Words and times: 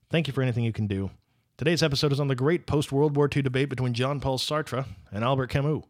Thank 0.08 0.28
you 0.28 0.32
for 0.32 0.42
anything 0.42 0.64
you 0.64 0.72
can 0.72 0.86
do. 0.86 1.10
Today's 1.56 1.82
episode 1.82 2.12
is 2.12 2.20
on 2.20 2.28
the 2.28 2.36
great 2.36 2.66
post 2.66 2.92
World 2.92 3.16
War 3.16 3.28
II 3.34 3.42
debate 3.42 3.68
between 3.68 3.92
Jean 3.92 4.20
Paul 4.20 4.38
Sartre 4.38 4.86
and 5.10 5.24
Albert 5.24 5.48
Camus. 5.48 5.82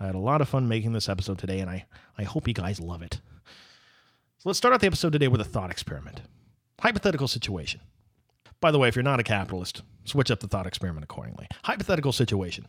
I 0.00 0.06
had 0.06 0.14
a 0.14 0.18
lot 0.18 0.40
of 0.40 0.48
fun 0.48 0.66
making 0.66 0.94
this 0.94 1.08
episode 1.08 1.38
today, 1.38 1.60
and 1.60 1.68
I, 1.68 1.84
I 2.16 2.24
hope 2.24 2.48
you 2.48 2.54
guys 2.54 2.80
love 2.80 3.02
it. 3.02 3.20
So 4.40 4.48
let's 4.48 4.56
start 4.56 4.72
out 4.72 4.80
the 4.80 4.86
episode 4.86 5.12
today 5.12 5.28
with 5.28 5.42
a 5.42 5.44
thought 5.44 5.70
experiment. 5.70 6.22
Hypothetical 6.80 7.28
situation. 7.28 7.82
By 8.58 8.70
the 8.70 8.78
way, 8.78 8.88
if 8.88 8.96
you're 8.96 9.02
not 9.02 9.20
a 9.20 9.22
capitalist, 9.22 9.82
switch 10.06 10.30
up 10.30 10.40
the 10.40 10.48
thought 10.48 10.66
experiment 10.66 11.04
accordingly. 11.04 11.46
Hypothetical 11.64 12.10
situation. 12.10 12.66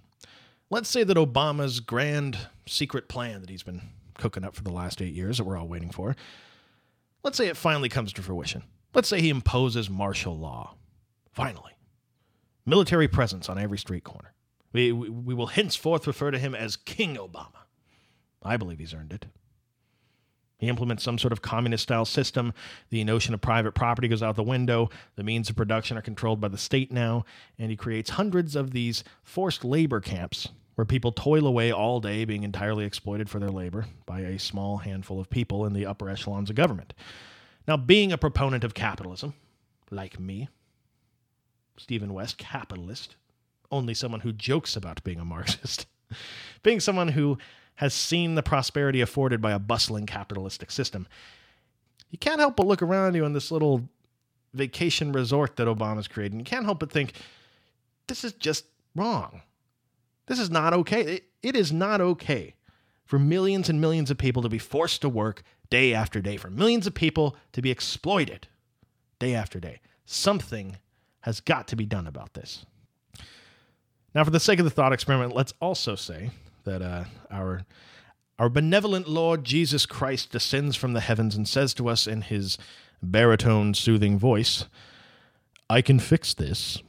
Let's 0.69 0.89
say 0.89 1.05
that 1.05 1.15
Obama's 1.15 1.79
grand 1.79 2.37
secret 2.67 3.07
plan 3.07 3.39
that 3.39 3.49
he's 3.49 3.63
been 3.63 3.83
cooking 4.17 4.43
up 4.43 4.53
for 4.53 4.63
the 4.63 4.73
last 4.73 5.01
eight 5.01 5.13
years 5.13 5.37
that 5.37 5.45
we're 5.45 5.55
all 5.55 5.69
waiting 5.69 5.91
for, 5.91 6.17
let's 7.23 7.37
say 7.37 7.47
it 7.47 7.55
finally 7.55 7.87
comes 7.87 8.11
to 8.11 8.21
fruition. 8.21 8.63
Let's 8.93 9.07
say 9.07 9.21
he 9.21 9.29
imposes 9.29 9.89
martial 9.89 10.37
law. 10.37 10.75
Finally. 11.31 11.71
Military 12.65 13.07
presence 13.07 13.47
on 13.47 13.57
every 13.57 13.77
street 13.77 14.03
corner. 14.03 14.33
We, 14.73 14.91
we, 14.91 15.07
we 15.07 15.33
will 15.33 15.47
henceforth 15.47 16.05
refer 16.05 16.31
to 16.31 16.37
him 16.37 16.53
as 16.53 16.75
King 16.75 17.15
Obama. 17.15 17.63
I 18.43 18.57
believe 18.57 18.79
he's 18.79 18.93
earned 18.93 19.13
it. 19.13 19.27
He 20.61 20.67
implements 20.67 21.03
some 21.03 21.17
sort 21.17 21.33
of 21.33 21.41
communist 21.41 21.81
style 21.81 22.05
system. 22.05 22.53
The 22.91 23.03
notion 23.03 23.33
of 23.33 23.41
private 23.41 23.73
property 23.73 24.07
goes 24.07 24.21
out 24.21 24.35
the 24.35 24.43
window. 24.43 24.91
The 25.15 25.23
means 25.23 25.49
of 25.49 25.55
production 25.55 25.97
are 25.97 26.03
controlled 26.03 26.39
by 26.39 26.49
the 26.49 26.57
state 26.57 26.91
now. 26.91 27.25
And 27.57 27.71
he 27.71 27.75
creates 27.75 28.11
hundreds 28.11 28.55
of 28.55 28.69
these 28.69 29.03
forced 29.23 29.65
labor 29.65 29.99
camps 29.99 30.49
where 30.75 30.85
people 30.85 31.11
toil 31.11 31.47
away 31.47 31.71
all 31.71 31.99
day 31.99 32.25
being 32.25 32.43
entirely 32.43 32.85
exploited 32.85 33.27
for 33.27 33.39
their 33.39 33.49
labor 33.49 33.87
by 34.05 34.19
a 34.19 34.37
small 34.37 34.77
handful 34.77 35.19
of 35.19 35.31
people 35.31 35.65
in 35.65 35.73
the 35.73 35.87
upper 35.87 36.07
echelons 36.07 36.51
of 36.51 36.55
government. 36.55 36.93
Now, 37.67 37.75
being 37.75 38.11
a 38.11 38.17
proponent 38.17 38.63
of 38.63 38.75
capitalism, 38.75 39.33
like 39.89 40.19
me, 40.19 40.47
Stephen 41.75 42.13
West, 42.13 42.37
capitalist, 42.37 43.15
only 43.71 43.95
someone 43.95 44.21
who 44.21 44.31
jokes 44.31 44.75
about 44.75 45.03
being 45.03 45.19
a 45.19 45.25
Marxist, 45.25 45.87
being 46.61 46.79
someone 46.79 47.07
who 47.07 47.39
has 47.81 47.95
seen 47.95 48.35
the 48.35 48.43
prosperity 48.43 49.01
afforded 49.01 49.41
by 49.41 49.51
a 49.51 49.57
bustling 49.57 50.05
capitalistic 50.05 50.69
system, 50.69 51.07
you 52.11 52.19
can't 52.19 52.39
help 52.39 52.55
but 52.55 52.67
look 52.67 52.83
around 52.83 53.15
you 53.15 53.25
in 53.25 53.33
this 53.33 53.49
little 53.49 53.89
vacation 54.53 55.11
resort 55.11 55.55
that 55.55 55.67
Obama's 55.67 56.07
created. 56.07 56.33
And 56.33 56.41
you 56.41 56.45
can't 56.45 56.63
help 56.63 56.79
but 56.79 56.91
think, 56.91 57.13
this 58.05 58.23
is 58.23 58.33
just 58.33 58.65
wrong. 58.95 59.41
This 60.27 60.37
is 60.37 60.51
not 60.51 60.75
okay. 60.75 61.01
It, 61.01 61.23
it 61.41 61.55
is 61.55 61.71
not 61.71 62.01
okay 62.01 62.53
for 63.03 63.17
millions 63.17 63.67
and 63.67 63.81
millions 63.81 64.11
of 64.11 64.19
people 64.19 64.43
to 64.43 64.49
be 64.49 64.59
forced 64.59 65.01
to 65.01 65.09
work 65.09 65.41
day 65.71 65.91
after 65.91 66.21
day, 66.21 66.37
for 66.37 66.51
millions 66.51 66.85
of 66.85 66.93
people 66.93 67.35
to 67.53 67.63
be 67.63 67.71
exploited 67.71 68.47
day 69.17 69.33
after 69.33 69.59
day. 69.59 69.81
Something 70.05 70.77
has 71.21 71.39
got 71.39 71.67
to 71.69 71.75
be 71.75 71.87
done 71.87 72.05
about 72.05 72.35
this. 72.35 72.63
Now, 74.13 74.23
for 74.23 74.29
the 74.29 74.39
sake 74.39 74.59
of 74.59 74.65
the 74.65 74.71
thought 74.71 74.93
experiment, 74.93 75.33
let's 75.33 75.55
also 75.59 75.95
say 75.95 76.29
that 76.63 76.81
uh, 76.81 77.05
our 77.29 77.65
our 78.39 78.49
benevolent 78.49 79.07
Lord 79.07 79.43
Jesus 79.43 79.85
Christ 79.85 80.31
descends 80.31 80.75
from 80.75 80.93
the 80.93 80.99
heavens 80.99 81.35
and 81.35 81.47
says 81.47 81.73
to 81.75 81.87
us 81.87 82.07
in 82.07 82.21
his 82.21 82.57
baritone, 83.01 83.73
soothing 83.73 84.17
voice, 84.17 84.65
"I 85.69 85.81
can 85.81 85.99
fix 85.99 86.33
this." 86.33 86.81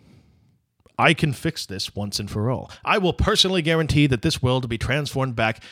I 0.99 1.15
can 1.15 1.33
fix 1.33 1.67
this 1.67 1.97
once 1.97 2.21
and 2.21 2.31
for 2.31 2.51
all. 2.51 2.71
I 2.85 2.99
will 2.99 3.15
personally 3.15 3.63
guarantee 3.63 4.07
that 4.07 4.23
this 4.23 4.43
world 4.43 4.63
will 4.63 4.69
be 4.69 4.79
transformed 4.79 5.35
back 5.35 5.63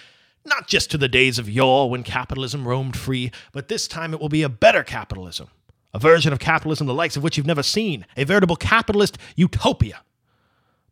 not 0.44 0.66
just 0.66 0.90
to 0.90 0.98
the 0.98 1.08
days 1.08 1.38
of 1.38 1.48
yore 1.48 1.90
when 1.90 2.02
capitalism 2.02 2.66
roamed 2.66 2.96
free, 2.96 3.30
but 3.52 3.68
this 3.68 3.86
time 3.86 4.14
it 4.14 4.20
will 4.20 4.28
be 4.28 4.42
a 4.42 4.48
better 4.48 4.82
capitalism, 4.82 5.48
a 5.92 5.98
version 5.98 6.32
of 6.32 6.38
capitalism 6.38 6.86
the 6.86 6.94
likes 6.94 7.16
of 7.16 7.22
which 7.22 7.36
you've 7.36 7.46
never 7.46 7.62
seen, 7.62 8.06
a 8.16 8.24
veritable 8.24 8.56
capitalist 8.56 9.18
utopia. 9.36 10.00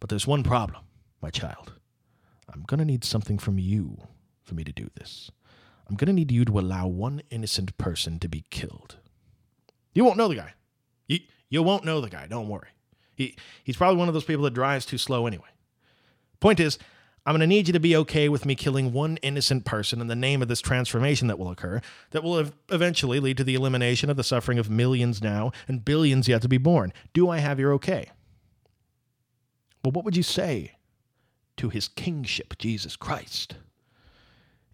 But 0.01 0.11
there's 0.11 0.27
one 0.27 0.43
problem, 0.43 0.83
my 1.23 1.31
child. 1.31 1.73
I'm 2.53 2.63
going 2.63 2.79
to 2.79 2.85
need 2.85 3.05
something 3.05 3.39
from 3.39 3.59
you 3.59 3.99
for 4.43 4.55
me 4.55 4.65
to 4.65 4.73
do 4.73 4.89
this. 4.95 5.31
I'm 5.89 5.97
going 5.97 6.07
to 6.07 6.13
need 6.13 6.33
you 6.33 6.45
to 6.45 6.59
allow 6.59 6.87
one 6.87 7.23
innocent 7.31 7.77
person 7.79 8.19
to 8.19 8.29
be 8.29 8.45
killed. 8.51 8.97
You 9.95 10.05
won't 10.05 10.19
know 10.19 10.29
the 10.29 10.37
guy. 10.37 10.55
You, 11.07 11.21
you 11.49 11.63
won't 11.63 11.85
know 11.85 12.01
the 12.01 12.11
guy, 12.11 12.27
don't 12.27 12.49
worry. 12.49 12.69
He, 13.15 13.37
he's 13.65 13.77
probably 13.77 13.99
one 13.99 14.09
of 14.09 14.15
those 14.15 14.25
people 14.25 14.45
that 14.45 14.55
drives 14.55 14.87
too 14.87 14.99
slow 14.99 15.27
anyway. 15.27 15.49
Point 16.41 16.61
is, 16.61 16.79
I'm 17.27 17.33
going 17.33 17.41
to 17.41 17.47
need 17.47 17.67
you 17.67 17.73
to 17.73 17.81
be 17.81 17.97
okay 17.97 18.29
with 18.29 18.47
me 18.47 18.55
killing 18.55 18.93
one 18.93 19.19
innocent 19.19 19.65
person 19.65 20.01
in 20.01 20.07
the 20.07 20.17
name 20.17 20.41
of 20.41 20.49
this 20.49 20.61
transformation 20.61 21.29
that 21.29 21.39
will 21.39 21.51
occur, 21.51 21.81
that 22.11 22.23
will 22.23 22.39
ev- 22.39 22.53
eventually 22.71 23.21
lead 23.21 23.37
to 23.39 23.45
the 23.45 23.55
elimination 23.55 24.09
of 24.09 24.17
the 24.17 24.25
suffering 24.25 24.59
of 24.59 24.71
millions 24.71 25.21
now 25.21 25.53
and 25.67 25.85
billions 25.85 26.29
yet 26.29 26.41
to 26.43 26.49
be 26.49 26.59
born. 26.59 26.93
Do 27.13 27.29
I 27.29 27.39
have 27.39 27.59
your 27.59 27.73
okay? 27.75 28.11
Well, 29.85 29.93
what 29.93 30.05
would 30.05 30.17
you 30.17 30.23
say 30.23 30.78
to 31.59 31.69
his 31.69 31.89
kingship, 31.89 32.57
Jesus 32.59 32.97
Christ? 32.97 33.57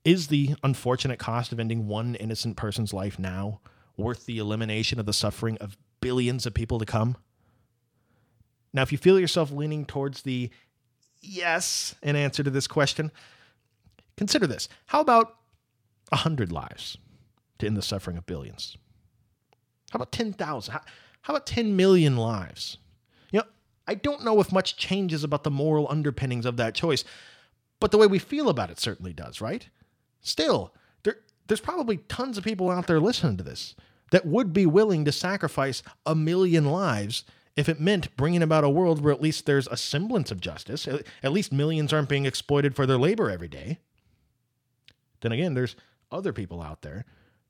Is 0.04 0.28
the 0.28 0.54
unfortunate 0.62 1.18
cost 1.18 1.52
of 1.52 1.58
ending 1.58 1.88
one 1.88 2.14
innocent 2.14 2.56
person's 2.56 2.92
life 2.92 3.18
now 3.18 3.60
worth 3.96 4.26
the 4.26 4.38
elimination 4.38 5.00
of 5.00 5.06
the 5.06 5.12
suffering 5.12 5.56
of 5.58 5.76
billions 6.00 6.46
of 6.46 6.54
people 6.54 6.78
to 6.78 6.84
come? 6.84 7.16
Now, 8.72 8.82
if 8.82 8.92
you 8.92 8.98
feel 8.98 9.18
yourself 9.18 9.50
leaning 9.50 9.86
towards 9.86 10.22
the 10.22 10.50
yes 11.22 11.94
in 12.02 12.16
answer 12.16 12.42
to 12.42 12.50
this 12.50 12.66
question, 12.66 13.10
consider 14.16 14.46
this. 14.46 14.68
How 14.86 15.00
about 15.00 15.36
100 16.10 16.52
lives 16.52 16.98
to 17.58 17.66
end 17.66 17.76
the 17.76 17.82
suffering 17.82 18.18
of 18.18 18.26
billions? 18.26 18.76
How 19.90 19.96
about 19.96 20.12
10,000? 20.12 20.72
How, 20.72 20.80
how 21.22 21.34
about 21.34 21.46
10 21.46 21.76
million 21.76 22.16
lives? 22.16 22.78
I 23.86 23.94
don't 23.94 24.24
know 24.24 24.40
if 24.40 24.52
much 24.52 24.76
changes 24.76 25.24
about 25.24 25.44
the 25.44 25.50
moral 25.50 25.86
underpinnings 25.90 26.46
of 26.46 26.56
that 26.56 26.74
choice, 26.74 27.04
but 27.80 27.90
the 27.90 27.98
way 27.98 28.06
we 28.06 28.18
feel 28.18 28.48
about 28.48 28.70
it 28.70 28.80
certainly 28.80 29.12
does, 29.12 29.40
right? 29.40 29.68
Still, 30.20 30.72
there, 31.02 31.18
there's 31.46 31.60
probably 31.60 31.98
tons 31.98 32.38
of 32.38 32.44
people 32.44 32.70
out 32.70 32.86
there 32.86 33.00
listening 33.00 33.36
to 33.36 33.44
this 33.44 33.74
that 34.10 34.26
would 34.26 34.52
be 34.52 34.66
willing 34.66 35.04
to 35.04 35.12
sacrifice 35.12 35.82
a 36.06 36.14
million 36.14 36.64
lives 36.64 37.24
if 37.56 37.68
it 37.68 37.80
meant 37.80 38.16
bringing 38.16 38.42
about 38.42 38.64
a 38.64 38.70
world 38.70 39.00
where 39.00 39.12
at 39.12 39.22
least 39.22 39.46
there's 39.46 39.68
a 39.68 39.76
semblance 39.76 40.30
of 40.30 40.40
justice, 40.40 40.88
at 41.22 41.32
least 41.32 41.52
millions 41.52 41.92
aren't 41.92 42.08
being 42.08 42.26
exploited 42.26 42.74
for 42.74 42.86
their 42.86 42.98
labor 42.98 43.30
every 43.30 43.48
day, 43.48 43.78
then 45.20 45.32
again, 45.32 45.54
there's 45.54 45.76
other 46.10 46.32
people 46.32 46.60
out 46.60 46.82
there 46.82 47.04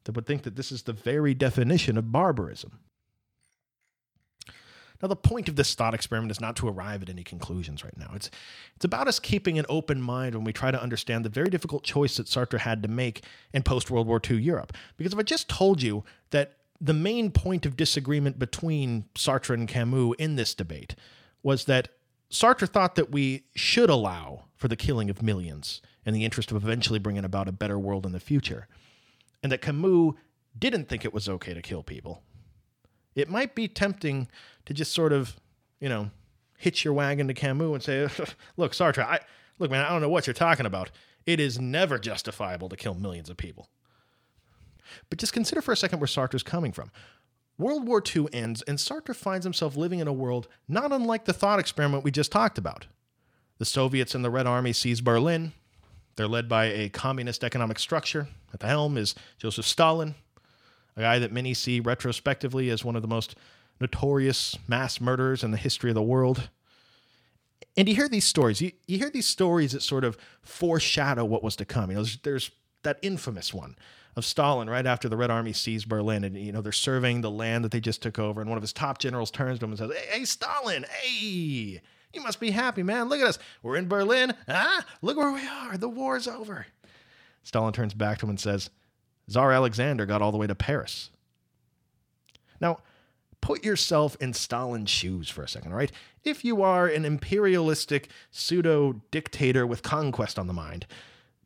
that 0.04 0.14
would 0.14 0.26
think 0.26 0.42
that 0.42 0.56
this 0.56 0.70
is 0.70 0.82
the 0.82 0.92
very 0.92 1.34
definition 1.34 1.98
of 1.98 2.12
barbarism. 2.12 2.78
Now, 5.04 5.08
the 5.08 5.16
point 5.16 5.50
of 5.50 5.56
this 5.56 5.74
thought 5.74 5.92
experiment 5.92 6.30
is 6.30 6.40
not 6.40 6.56
to 6.56 6.66
arrive 6.66 7.02
at 7.02 7.10
any 7.10 7.22
conclusions 7.22 7.84
right 7.84 7.94
now. 7.98 8.12
It's, 8.14 8.30
it's 8.74 8.86
about 8.86 9.06
us 9.06 9.18
keeping 9.18 9.58
an 9.58 9.66
open 9.68 10.00
mind 10.00 10.34
when 10.34 10.44
we 10.44 10.52
try 10.54 10.70
to 10.70 10.82
understand 10.82 11.26
the 11.26 11.28
very 11.28 11.50
difficult 11.50 11.82
choice 11.84 12.16
that 12.16 12.26
Sartre 12.26 12.60
had 12.60 12.82
to 12.82 12.88
make 12.88 13.22
in 13.52 13.62
post 13.64 13.90
World 13.90 14.06
War 14.06 14.18
II 14.26 14.40
Europe. 14.40 14.72
Because 14.96 15.12
if 15.12 15.18
I 15.18 15.22
just 15.22 15.46
told 15.46 15.82
you 15.82 16.04
that 16.30 16.54
the 16.80 16.94
main 16.94 17.30
point 17.32 17.66
of 17.66 17.76
disagreement 17.76 18.38
between 18.38 19.04
Sartre 19.14 19.52
and 19.52 19.68
Camus 19.68 20.14
in 20.18 20.36
this 20.36 20.54
debate 20.54 20.94
was 21.42 21.66
that 21.66 21.88
Sartre 22.30 22.66
thought 22.66 22.94
that 22.94 23.10
we 23.10 23.44
should 23.54 23.90
allow 23.90 24.44
for 24.56 24.68
the 24.68 24.76
killing 24.76 25.10
of 25.10 25.20
millions 25.20 25.82
in 26.06 26.14
the 26.14 26.24
interest 26.24 26.50
of 26.50 26.56
eventually 26.56 26.98
bringing 26.98 27.26
about 27.26 27.46
a 27.46 27.52
better 27.52 27.78
world 27.78 28.06
in 28.06 28.12
the 28.12 28.20
future, 28.20 28.68
and 29.42 29.52
that 29.52 29.60
Camus 29.60 30.14
didn't 30.58 30.88
think 30.88 31.04
it 31.04 31.12
was 31.12 31.28
okay 31.28 31.52
to 31.52 31.60
kill 31.60 31.82
people. 31.82 32.22
It 33.14 33.28
might 33.31 33.55
be 33.55 33.69
tempting 33.69 34.28
to 34.66 34.75
just 34.75 34.93
sort 34.93 35.12
of, 35.12 35.37
you 35.81 35.88
know, 35.88 36.11
hitch 36.58 36.84
your 36.84 36.94
wagon 36.94 37.28
to 37.28 37.34
Camus 37.34 37.75
and 37.75 37.82
say, 37.82 38.08
"Look, 38.56 38.72
Sartre, 38.72 39.05
I 39.05 39.20
look, 39.58 39.70
man, 39.70 39.84
I 39.84 39.90
don't 39.90 40.00
know 40.00 40.08
what 40.08 40.26
you're 40.26 40.34
talking 40.34 40.66
about. 40.66 40.90
It 41.26 41.40
is 41.40 41.58
never 41.58 41.99
justifiable 41.99 42.69
to 42.69 42.76
kill 42.76 42.94
millions 42.94 43.31
of 43.31 43.37
people." 43.37 43.69
But 45.11 45.19
just 45.19 45.32
consider 45.32 45.61
for 45.61 45.72
a 45.72 45.76
second 45.76 46.00
where 46.00 46.06
Sartre's 46.06 46.43
coming 46.43 46.72
from. 46.72 46.90
World 47.56 47.87
War 47.87 48.02
II 48.14 48.26
ends, 48.32 48.62
and 48.62 48.78
Sartre 48.78 49.14
finds 49.14 49.44
himself 49.44 49.76
living 49.76 50.00
in 50.00 50.08
a 50.08 50.12
world 50.12 50.49
not 50.69 50.93
unlike 50.93 51.25
the 51.25 51.32
thought 51.32 51.61
experiment 51.61 52.02
we 52.05 52.11
just 52.11 52.32
talked 52.32 52.58
about. 52.58 52.87
The 53.58 53.64
Soviets 53.64 54.14
and 54.14 54.25
the 54.25 54.31
Red 54.31 54.46
Army 54.46 54.72
seize 54.72 55.00
Berlin. 55.00 55.52
They're 56.16 56.26
led 56.26 56.49
by 56.49 56.66
a 56.66 56.88
communist 56.88 57.44
economic 57.44 57.78
structure. 57.78 58.28
At 58.52 58.61
the 58.61 58.66
helm 58.66 58.96
is 58.96 59.14
Joseph 59.38 59.66
Stalin, 59.66 60.16
a 60.96 61.00
guy 61.00 61.19
that 61.19 61.32
many 61.32 61.55
see 61.55 61.81
retrospectively 61.81 62.70
as 62.70 62.85
one 62.85 62.96
of 62.96 63.02
the 63.02 63.08
most 63.08 63.35
notorious 63.81 64.56
mass 64.69 65.00
murderers 65.00 65.43
in 65.43 65.50
the 65.50 65.56
history 65.56 65.91
of 65.91 65.94
the 65.94 66.02
world. 66.02 66.50
And 67.76 67.88
you 67.88 67.94
hear 67.94 68.08
these 68.08 68.25
stories. 68.25 68.61
You, 68.61 68.73
you 68.87 68.99
hear 68.99 69.11
these 69.11 69.26
stories 69.26 69.73
that 69.73 69.82
sort 69.82 70.05
of 70.05 70.17
foreshadow 70.43 71.25
what 71.25 71.43
was 71.43 71.56
to 71.56 71.64
come. 71.64 71.91
You 71.91 71.96
know, 71.96 72.02
there's, 72.02 72.19
there's 72.19 72.50
that 72.85 72.99
infamous 73.02 73.52
one 73.52 73.76
of 74.17 74.25
Stalin 74.25 74.70
right 74.70 74.87
after 74.87 75.08
the 75.08 75.17
Red 75.17 75.31
Army 75.31 75.52
seized 75.52 75.88
Berlin, 75.88 76.25
and 76.25 76.37
you 76.37 76.52
know 76.52 76.61
they're 76.61 76.73
surveying 76.73 77.20
the 77.20 77.31
land 77.31 77.64
that 77.64 77.73
they 77.73 77.81
just 77.81 78.02
took 78.02 78.19
over, 78.19 78.40
and 78.40 78.49
one 78.49 78.56
of 78.56 78.62
his 78.62 78.73
top 78.73 78.99
generals 78.99 79.31
turns 79.31 79.58
to 79.58 79.64
him 79.64 79.73
and 79.73 79.79
says, 79.79 79.90
"Hey, 79.90 80.19
hey 80.19 80.25
Stalin, 80.25 80.85
hey, 81.00 81.81
you 82.12 82.23
must 82.23 82.38
be 82.38 82.50
happy, 82.50 82.82
man. 82.82 83.08
Look 83.08 83.20
at 83.20 83.26
us. 83.26 83.38
We're 83.62 83.76
in 83.76 83.88
Berlin. 83.88 84.35
Ah, 84.47 84.85
look 85.02 85.17
where 85.17 85.32
we 85.32 85.47
are. 85.47 85.76
The 85.76 85.88
war's 85.88 86.29
over." 86.29 86.67
Stalin 87.43 87.73
turns 87.73 87.93
back 87.93 88.19
to 88.19 88.26
him 88.26 88.31
and 88.31 88.40
says, 88.40 88.70
"Tsar 89.29 89.53
Alexander 89.53 90.06
got 90.06 90.23
all 90.23 90.32
the 90.32 90.38
way 90.38 90.47
to 90.47 90.55
Paris." 90.55 91.11
Now, 92.61 92.79
put 93.41 93.65
yourself 93.65 94.17
in 94.21 94.32
Stalin's 94.32 94.91
shoes 94.91 95.29
for 95.29 95.43
a 95.43 95.49
second, 95.49 95.75
right? 95.75 95.93
If 96.25 96.44
you 96.44 96.62
are 96.62 96.87
an 96.87 97.05
imperialistic 97.05 98.09
pseudo 98.31 99.03
dictator 99.11 99.67
with 99.67 99.82
conquest 99.82 100.38
on 100.38 100.47
the 100.47 100.53
mind, 100.53 100.87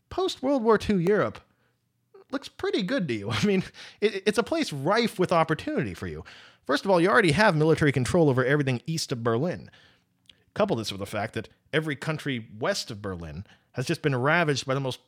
post 0.09 0.43
World 0.43 0.63
War 0.63 0.79
II 0.79 1.03
Europe 1.03 1.41
looks 2.31 2.49
pretty 2.49 2.83
good 2.83 3.09
to 3.09 3.15
you. 3.15 3.31
I 3.33 3.45
mean, 3.45 3.65
it, 4.01 4.23
it's 4.27 4.39
a 4.39 4.43
place 4.43 4.73
rife 4.73 5.19
with 5.19 5.33
opportunity 5.33 5.95
for 5.95 6.07
you. 6.07 6.25
First 6.67 6.85
of 6.85 6.91
all, 6.91 7.01
you 7.01 7.09
already 7.09 7.33
have 7.33 7.57
military 7.57 7.93
control 7.93 8.29
over 8.29 8.45
everything 8.45 8.83
east 8.87 9.11
of 9.11 9.25
Berlin. 9.25 9.71
Couple 10.55 10.77
this 10.77 10.93
with 10.93 11.01
the 11.01 11.07
fact 11.07 11.35
that 11.35 11.49
every 11.73 11.97
country 11.97 12.49
west 12.59 12.91
of 12.91 13.03
Berlin 13.03 13.45
has 13.73 13.87
just 13.87 14.03
been 14.03 14.15
ravaged 14.15 14.67
by 14.67 14.75
the 14.75 14.81
most 14.81 15.01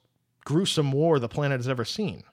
gruesome 0.44 0.90
war 0.90 1.18
the 1.18 1.28
planet 1.28 1.58
has 1.58 1.68
ever 1.68 1.84
seen. 1.84 2.24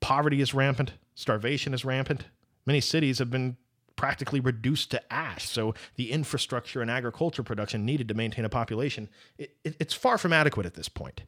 Poverty 0.00 0.40
is 0.40 0.54
rampant, 0.54 0.92
starvation 1.14 1.74
is 1.74 1.84
rampant. 1.84 2.26
Many 2.66 2.80
cities 2.80 3.18
have 3.18 3.30
been 3.30 3.56
practically 3.98 4.38
reduced 4.38 4.92
to 4.92 5.12
ash, 5.12 5.48
so 5.48 5.74
the 5.96 6.12
infrastructure 6.12 6.80
and 6.80 6.90
agriculture 6.90 7.42
production 7.42 7.84
needed 7.84 8.08
to 8.08 8.14
maintain 8.14 8.44
a 8.44 8.48
population, 8.48 9.08
it, 9.36 9.56
it, 9.64 9.76
it's 9.80 9.92
far 9.92 10.16
from 10.16 10.32
adequate 10.32 10.66
at 10.66 10.74
this 10.74 10.88
point. 10.88 11.22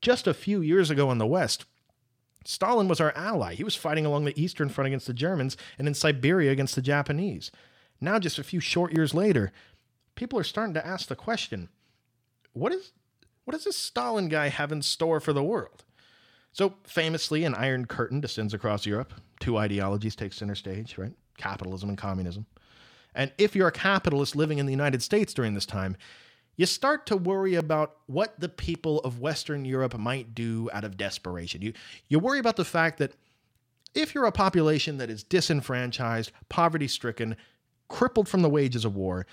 Just 0.00 0.26
a 0.26 0.34
few 0.34 0.60
years 0.60 0.90
ago 0.90 1.10
in 1.12 1.18
the 1.18 1.26
West, 1.26 1.64
Stalin 2.44 2.88
was 2.88 3.00
our 3.00 3.12
ally. 3.14 3.54
He 3.54 3.64
was 3.64 3.76
fighting 3.76 4.04
along 4.04 4.24
the 4.24 4.40
Eastern 4.40 4.68
Front 4.68 4.86
against 4.86 5.06
the 5.06 5.14
Germans 5.14 5.56
and 5.78 5.86
in 5.86 5.94
Siberia 5.94 6.50
against 6.50 6.74
the 6.74 6.82
Japanese. 6.82 7.50
Now, 8.00 8.18
just 8.18 8.38
a 8.38 8.44
few 8.44 8.60
short 8.60 8.92
years 8.92 9.14
later, 9.14 9.52
people 10.14 10.38
are 10.38 10.44
starting 10.44 10.74
to 10.74 10.86
ask 10.86 11.08
the 11.08 11.16
question 11.16 11.68
what, 12.52 12.72
is, 12.72 12.92
what 13.44 13.52
does 13.52 13.64
this 13.64 13.76
Stalin 13.76 14.28
guy 14.28 14.48
have 14.48 14.72
in 14.72 14.82
store 14.82 15.20
for 15.20 15.32
the 15.32 15.44
world? 15.44 15.84
So, 16.58 16.74
famously, 16.82 17.44
an 17.44 17.54
Iron 17.54 17.84
Curtain 17.84 18.20
descends 18.20 18.52
across 18.52 18.84
Europe. 18.84 19.14
Two 19.38 19.56
ideologies 19.56 20.16
take 20.16 20.32
center 20.32 20.56
stage, 20.56 20.98
right? 20.98 21.12
Capitalism 21.36 21.88
and 21.88 21.96
communism. 21.96 22.46
And 23.14 23.30
if 23.38 23.54
you're 23.54 23.68
a 23.68 23.72
capitalist 23.72 24.34
living 24.34 24.58
in 24.58 24.66
the 24.66 24.72
United 24.72 25.00
States 25.00 25.32
during 25.32 25.54
this 25.54 25.64
time, 25.64 25.96
you 26.56 26.66
start 26.66 27.06
to 27.06 27.16
worry 27.16 27.54
about 27.54 27.98
what 28.06 28.40
the 28.40 28.48
people 28.48 28.98
of 29.02 29.20
Western 29.20 29.64
Europe 29.64 29.96
might 29.96 30.34
do 30.34 30.68
out 30.72 30.82
of 30.82 30.96
desperation. 30.96 31.62
You, 31.62 31.74
you 32.08 32.18
worry 32.18 32.40
about 32.40 32.56
the 32.56 32.64
fact 32.64 32.98
that 32.98 33.12
if 33.94 34.12
you're 34.12 34.24
a 34.24 34.32
population 34.32 34.98
that 34.98 35.10
is 35.10 35.22
disenfranchised, 35.22 36.32
poverty 36.48 36.88
stricken, 36.88 37.36
crippled 37.86 38.28
from 38.28 38.42
the 38.42 38.50
wages 38.50 38.84
of 38.84 38.96
war, 38.96 39.28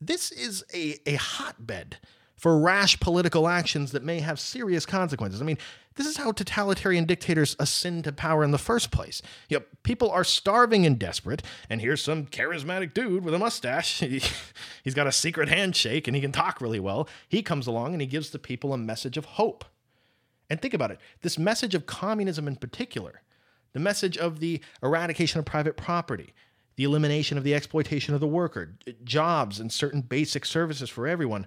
this 0.00 0.32
is 0.32 0.64
a, 0.72 0.96
a 1.04 1.16
hotbed 1.16 1.98
for 2.36 2.58
rash 2.58 2.98
political 3.00 3.48
actions 3.48 3.92
that 3.92 4.02
may 4.02 4.20
have 4.20 4.40
serious 4.40 4.84
consequences. 4.84 5.40
I 5.40 5.44
mean, 5.44 5.58
this 5.96 6.06
is 6.06 6.16
how 6.16 6.32
totalitarian 6.32 7.04
dictators 7.04 7.54
ascend 7.58 8.04
to 8.04 8.12
power 8.12 8.42
in 8.42 8.50
the 8.50 8.58
first 8.58 8.90
place. 8.90 9.22
You 9.48 9.58
know, 9.58 9.64
people 9.84 10.10
are 10.10 10.24
starving 10.24 10.84
and 10.84 10.98
desperate, 10.98 11.42
and 11.70 11.80
here's 11.80 12.02
some 12.02 12.26
charismatic 12.26 12.92
dude 12.92 13.24
with 13.24 13.34
a 13.34 13.38
mustache. 13.38 14.00
He's 14.84 14.94
got 14.94 15.06
a 15.06 15.12
secret 15.12 15.48
handshake 15.48 16.08
and 16.08 16.16
he 16.16 16.20
can 16.20 16.32
talk 16.32 16.60
really 16.60 16.80
well. 16.80 17.08
He 17.28 17.42
comes 17.42 17.66
along 17.66 17.92
and 17.92 18.00
he 18.00 18.06
gives 18.06 18.30
the 18.30 18.38
people 18.38 18.72
a 18.72 18.78
message 18.78 19.16
of 19.16 19.24
hope. 19.24 19.64
And 20.50 20.60
think 20.60 20.74
about 20.74 20.90
it 20.90 20.98
this 21.22 21.38
message 21.38 21.74
of 21.74 21.86
communism 21.86 22.48
in 22.48 22.56
particular, 22.56 23.22
the 23.72 23.80
message 23.80 24.18
of 24.18 24.40
the 24.40 24.60
eradication 24.82 25.38
of 25.38 25.44
private 25.44 25.76
property, 25.76 26.34
the 26.76 26.84
elimination 26.84 27.38
of 27.38 27.44
the 27.44 27.54
exploitation 27.54 28.14
of 28.14 28.20
the 28.20 28.26
worker, 28.26 28.76
jobs 29.04 29.60
and 29.60 29.72
certain 29.72 30.00
basic 30.00 30.44
services 30.44 30.90
for 30.90 31.06
everyone 31.06 31.46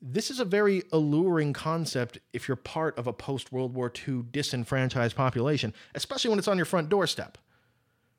this 0.00 0.30
is 0.30 0.40
a 0.40 0.44
very 0.44 0.82
alluring 0.92 1.52
concept 1.52 2.18
if 2.32 2.48
you're 2.48 2.56
part 2.56 2.96
of 2.98 3.06
a 3.06 3.12
post 3.12 3.50
World 3.50 3.74
War 3.74 3.90
II 4.06 4.24
disenfranchised 4.30 5.16
population, 5.16 5.72
especially 5.94 6.30
when 6.30 6.38
it's 6.38 6.48
on 6.48 6.58
your 6.58 6.66
front 6.66 6.88
doorstep. 6.88 7.38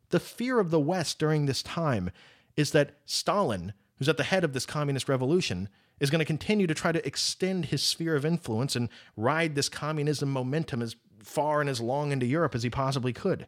The 0.09 0.19
fear 0.19 0.59
of 0.59 0.71
the 0.71 0.79
West 0.79 1.19
during 1.19 1.45
this 1.45 1.61
time 1.61 2.11
is 2.55 2.71
that 2.71 2.95
Stalin, 3.05 3.73
who's 3.97 4.09
at 4.09 4.17
the 4.17 4.23
head 4.23 4.43
of 4.43 4.53
this 4.53 4.65
communist 4.65 5.07
revolution, 5.07 5.69
is 5.99 6.09
going 6.09 6.19
to 6.19 6.25
continue 6.25 6.67
to 6.67 6.73
try 6.73 6.91
to 6.91 7.05
extend 7.05 7.65
his 7.65 7.83
sphere 7.83 8.15
of 8.15 8.25
influence 8.25 8.75
and 8.75 8.89
ride 9.15 9.55
this 9.55 9.69
communism 9.69 10.29
momentum 10.29 10.81
as 10.81 10.95
far 11.19 11.61
and 11.61 11.69
as 11.69 11.81
long 11.81 12.11
into 12.11 12.25
Europe 12.25 12.55
as 12.55 12.63
he 12.63 12.69
possibly 12.69 13.13
could. 13.13 13.47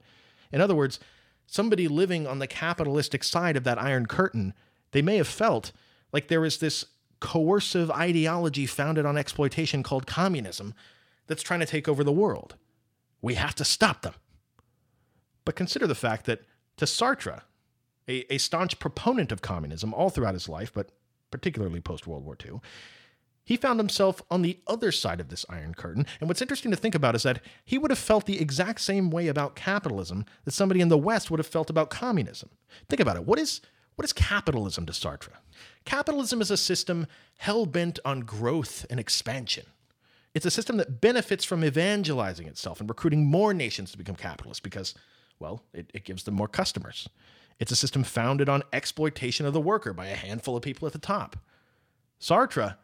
In 0.52 0.62
other 0.62 0.76
words, 0.76 1.00
somebody 1.48 1.88
living 1.88 2.28
on 2.28 2.40
the 2.40 2.48
capitalistic 2.48 3.24
side 3.24 3.56
of 3.56 3.64
that 3.64 3.82
Iron 3.82 4.06
Curtain, 4.06 4.54
they 4.92 5.02
may 5.02 5.18
have 5.18 5.28
felt 5.28 5.72
like 6.12 6.28
there 6.28 6.46
is 6.46 6.58
this 6.58 6.86
coercive 7.20 7.92
ideology 7.92 8.66
founded 8.66 9.06
on 9.06 9.18
exploitation 9.18 9.84
called 9.84 10.08
communism 10.08 10.74
that's 11.28 11.44
trying 11.44 11.60
to 11.60 11.66
take 11.66 11.88
over 11.88 12.04
the 12.04 12.12
world. 12.12 12.56
We 13.22 13.36
have 13.36 13.56
to 13.56 13.66
stop 13.66 14.02
them. 14.02 14.14
But 15.46 15.56
consider 15.56 15.88
the 15.88 15.96
fact 15.96 16.26
that 16.26 16.44
to 16.78 16.86
Sartre, 16.86 17.42
a, 18.08 18.34
a 18.34 18.38
staunch 18.38 18.80
proponent 18.80 19.32
of 19.32 19.42
communism 19.42 19.94
all 19.94 20.10
throughout 20.10 20.34
his 20.34 20.50
life, 20.50 20.72
but 20.74 20.92
particularly 21.32 21.82
post 21.82 22.08
World 22.08 22.26
War 22.26 22.38
II, 22.44 22.60
he 23.44 23.58
found 23.58 23.80
himself 23.80 24.22
on 24.30 24.44
the 24.44 24.60
other 24.68 24.92
side 24.92 25.20
of 25.20 25.30
this 25.30 25.46
Iron 25.50 25.74
Curtain. 25.74 26.06
And 26.20 26.30
what's 26.30 26.42
interesting 26.42 26.70
to 26.70 26.78
think 26.78 26.94
about 26.94 27.16
is 27.16 27.24
that 27.24 27.42
he 27.66 27.80
would 27.80 27.90
have 27.90 27.98
felt 27.98 28.28
the 28.28 28.40
exact 28.40 28.80
same 28.80 29.10
way 29.10 29.28
about 29.28 29.56
capitalism 29.56 30.24
that 30.46 30.52
somebody 30.52 30.82
in 30.82 30.90
the 30.90 31.00
West 31.00 31.32
would 31.32 31.40
have 31.40 31.48
felt 31.48 31.70
about 31.72 31.90
communism. 31.90 32.50
Think 32.90 33.00
about 33.00 33.16
it. 33.16 33.26
What 33.26 33.40
is 33.40 33.62
what 34.00 34.06
is 34.06 34.14
capitalism 34.14 34.86
to 34.86 34.94
Sartre? 34.94 35.34
Capitalism 35.84 36.40
is 36.40 36.50
a 36.50 36.56
system 36.56 37.06
hell 37.36 37.66
bent 37.66 38.00
on 38.06 38.22
growth 38.22 38.86
and 38.90 38.98
expansion. 38.98 39.66
It's 40.34 40.46
a 40.46 40.52
system 40.52 40.78
that 40.78 41.02
benefits 41.02 41.44
from 41.44 41.66
evangelizing 41.66 42.48
itself 42.48 42.80
and 42.80 42.90
recruiting 42.90 43.26
more 43.26 43.54
nations 43.54 43.92
to 43.92 43.98
become 43.98 44.16
capitalist 44.16 44.64
because, 44.64 44.96
well, 45.38 45.66
it, 45.74 45.92
it 45.94 46.06
gives 46.06 46.24
them 46.24 46.36
more 46.36 46.48
customers. 46.48 47.10
It's 47.60 47.74
a 47.74 47.76
system 47.76 48.06
founded 48.06 48.48
on 48.48 48.64
exploitation 48.72 49.46
of 49.46 49.52
the 49.52 49.60
worker 49.60 49.92
by 49.92 50.06
a 50.06 50.16
handful 50.16 50.56
of 50.56 50.64
people 50.64 50.88
at 50.88 50.94
the 50.94 50.98
top. 50.98 51.36
Sartre, 52.22 52.78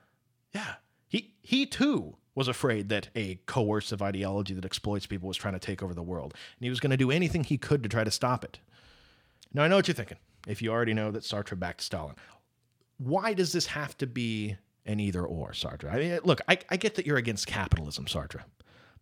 yeah, 0.53 0.74
he, 1.07 1.34
he 1.41 1.65
too 1.65 2.17
was 2.36 2.50
afraid 2.50 2.89
that 2.89 3.07
a 3.15 3.39
coercive 3.45 4.01
ideology 4.01 4.53
that 4.53 4.65
exploits 4.65 5.05
people 5.05 5.29
was 5.29 5.38
trying 5.38 5.53
to 5.53 5.60
take 5.62 5.81
over 5.81 5.93
the 5.93 6.03
world, 6.03 6.34
and 6.60 6.65
he 6.65 6.69
was 6.69 6.81
going 6.81 6.91
to 6.91 6.98
do 6.98 7.10
anything 7.10 7.45
he 7.45 7.57
could 7.57 7.84
to 7.84 7.88
try 7.88 8.03
to 8.03 8.12
stop 8.12 8.43
it. 8.43 8.60
Now, 9.53 9.63
I 9.63 9.69
know 9.69 9.77
what 9.77 9.88
you're 9.88 9.95
thinking 9.95 10.17
if 10.47 10.61
you 10.61 10.71
already 10.71 10.93
know 10.93 11.11
that 11.11 11.23
Sartre 11.23 11.59
backed 11.59 11.81
Stalin. 11.81 12.15
Why 12.97 13.33
does 13.33 13.51
this 13.51 13.67
have 13.67 13.97
to 13.97 14.07
be 14.07 14.57
an 14.85 14.99
either 14.99 15.25
or, 15.25 15.51
Sartre? 15.51 15.91
I 15.91 15.97
mean, 15.97 16.19
look, 16.23 16.41
I, 16.47 16.57
I 16.69 16.77
get 16.77 16.95
that 16.95 17.05
you're 17.05 17.17
against 17.17 17.47
capitalism, 17.47 18.05
Sartre. 18.05 18.43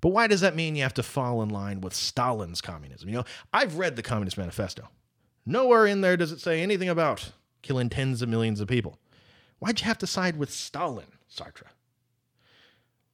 But 0.01 0.09
why 0.09 0.27
does 0.27 0.41
that 0.41 0.55
mean 0.55 0.75
you 0.75 0.83
have 0.83 0.93
to 0.95 1.03
fall 1.03 1.41
in 1.41 1.49
line 1.49 1.79
with 1.79 1.93
Stalin's 1.93 2.59
communism? 2.59 3.07
You 3.07 3.15
know, 3.15 3.25
I've 3.53 3.77
read 3.77 3.95
the 3.95 4.03
Communist 4.03 4.37
Manifesto. 4.37 4.89
Nowhere 5.45 5.85
in 5.85 6.01
there 6.01 6.17
does 6.17 6.31
it 6.31 6.41
say 6.41 6.61
anything 6.61 6.89
about 6.89 7.31
killing 7.61 7.89
tens 7.89 8.21
of 8.21 8.29
millions 8.29 8.59
of 8.59 8.67
people. 8.67 8.99
Why'd 9.59 9.79
you 9.79 9.85
have 9.85 9.97
to 9.99 10.07
side 10.07 10.37
with 10.37 10.51
Stalin, 10.51 11.05
Sartre? 11.33 11.67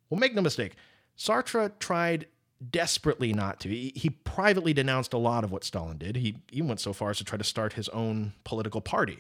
Well, 0.10 0.20
make 0.20 0.34
no 0.34 0.42
mistake, 0.42 0.76
Sartre 1.18 1.78
tried 1.80 2.26
desperately 2.68 3.34
not 3.34 3.60
to. 3.62 3.70
He, 3.70 3.94
he, 3.96 4.10
privately 4.10 4.74
denounced 4.74 5.14
a 5.14 5.18
lot 5.18 5.44
of 5.44 5.52
what 5.52 5.64
Stalin 5.64 5.98
did. 5.98 6.16
He 6.16 6.38
even 6.52 6.68
went 6.68 6.80
so 6.80 6.94
far 6.94 7.10
as 7.10 7.18
to 7.18 7.24
try 7.24 7.38
to 7.38 7.44
start 7.44 7.74
his 7.74 7.90
own 7.90 8.34
political 8.44 8.82
party. 8.82 9.20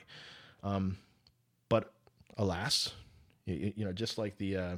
Um, 0.64 0.98
but 1.70 1.92
alas, 2.38 2.94
you, 3.46 3.74
you, 3.76 3.86
know, 3.86 3.92
just 3.94 4.18
like 4.18 4.38
the 4.38 4.58
uh, 4.58 4.76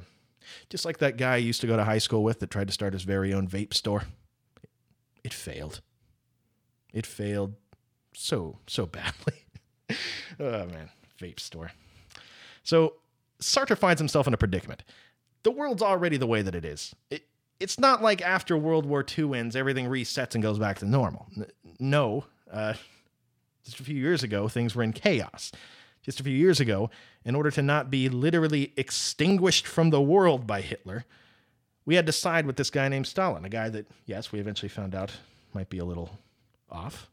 just 0.70 0.84
like 0.84 0.98
that 0.98 1.16
guy 1.16 1.34
I 1.34 1.38
used 1.38 1.60
to 1.62 1.66
go 1.66 1.76
to 1.76 1.84
high 1.84 1.98
school 1.98 2.22
with 2.22 2.40
that 2.40 2.50
tried 2.50 2.68
to 2.68 2.72
start 2.72 2.92
his 2.92 3.02
very 3.02 3.32
own 3.32 3.48
vape 3.48 3.74
store, 3.74 4.04
it, 5.24 5.32
failed. 5.32 5.80
It 6.92 7.06
failed 7.06 7.54
so 8.14 8.58
so 8.66 8.86
badly. 8.86 9.46
oh 10.40 10.66
man, 10.66 10.90
vape 11.20 11.40
store. 11.40 11.72
So 12.62 12.94
Sartre 13.40 13.76
finds 13.76 14.00
himself 14.00 14.26
in 14.26 14.34
a 14.34 14.38
predicament. 14.38 14.84
The 15.42 15.50
world's 15.50 15.82
already 15.82 16.16
the 16.16 16.26
way 16.26 16.42
that 16.42 16.54
it 16.54 16.64
is. 16.64 16.94
It, 17.10 17.24
it's 17.62 17.78
not 17.78 18.02
like 18.02 18.20
after 18.20 18.56
World 18.56 18.84
War 18.86 19.04
II 19.16 19.38
ends, 19.38 19.54
everything 19.56 19.86
resets 19.86 20.34
and 20.34 20.42
goes 20.42 20.58
back 20.58 20.78
to 20.80 20.86
normal. 20.86 21.26
No, 21.78 22.24
Uh, 22.50 22.74
just 23.64 23.80
a 23.80 23.84
few 23.84 23.94
years 23.96 24.22
ago, 24.22 24.48
things 24.48 24.74
were 24.74 24.82
in 24.82 24.92
chaos. 24.92 25.52
Just 26.02 26.18
a 26.20 26.24
few 26.24 26.36
years 26.36 26.58
ago, 26.60 26.90
in 27.24 27.34
order 27.36 27.50
to 27.52 27.62
not 27.62 27.90
be 27.90 28.08
literally 28.08 28.72
extinguished 28.76 29.66
from 29.66 29.90
the 29.90 30.02
world 30.02 30.46
by 30.46 30.60
Hitler, 30.60 31.04
we 31.86 31.94
had 31.94 32.06
to 32.06 32.12
side 32.12 32.44
with 32.44 32.56
this 32.56 32.70
guy 32.70 32.88
named 32.88 33.06
Stalin, 33.06 33.44
a 33.44 33.48
guy 33.48 33.68
that, 33.68 33.86
yes, 34.04 34.32
we 34.32 34.40
eventually 34.40 34.68
found 34.68 34.94
out 34.94 35.12
might 35.54 35.70
be 35.70 35.78
a 35.78 35.84
little 35.84 36.10
off. 36.70 37.08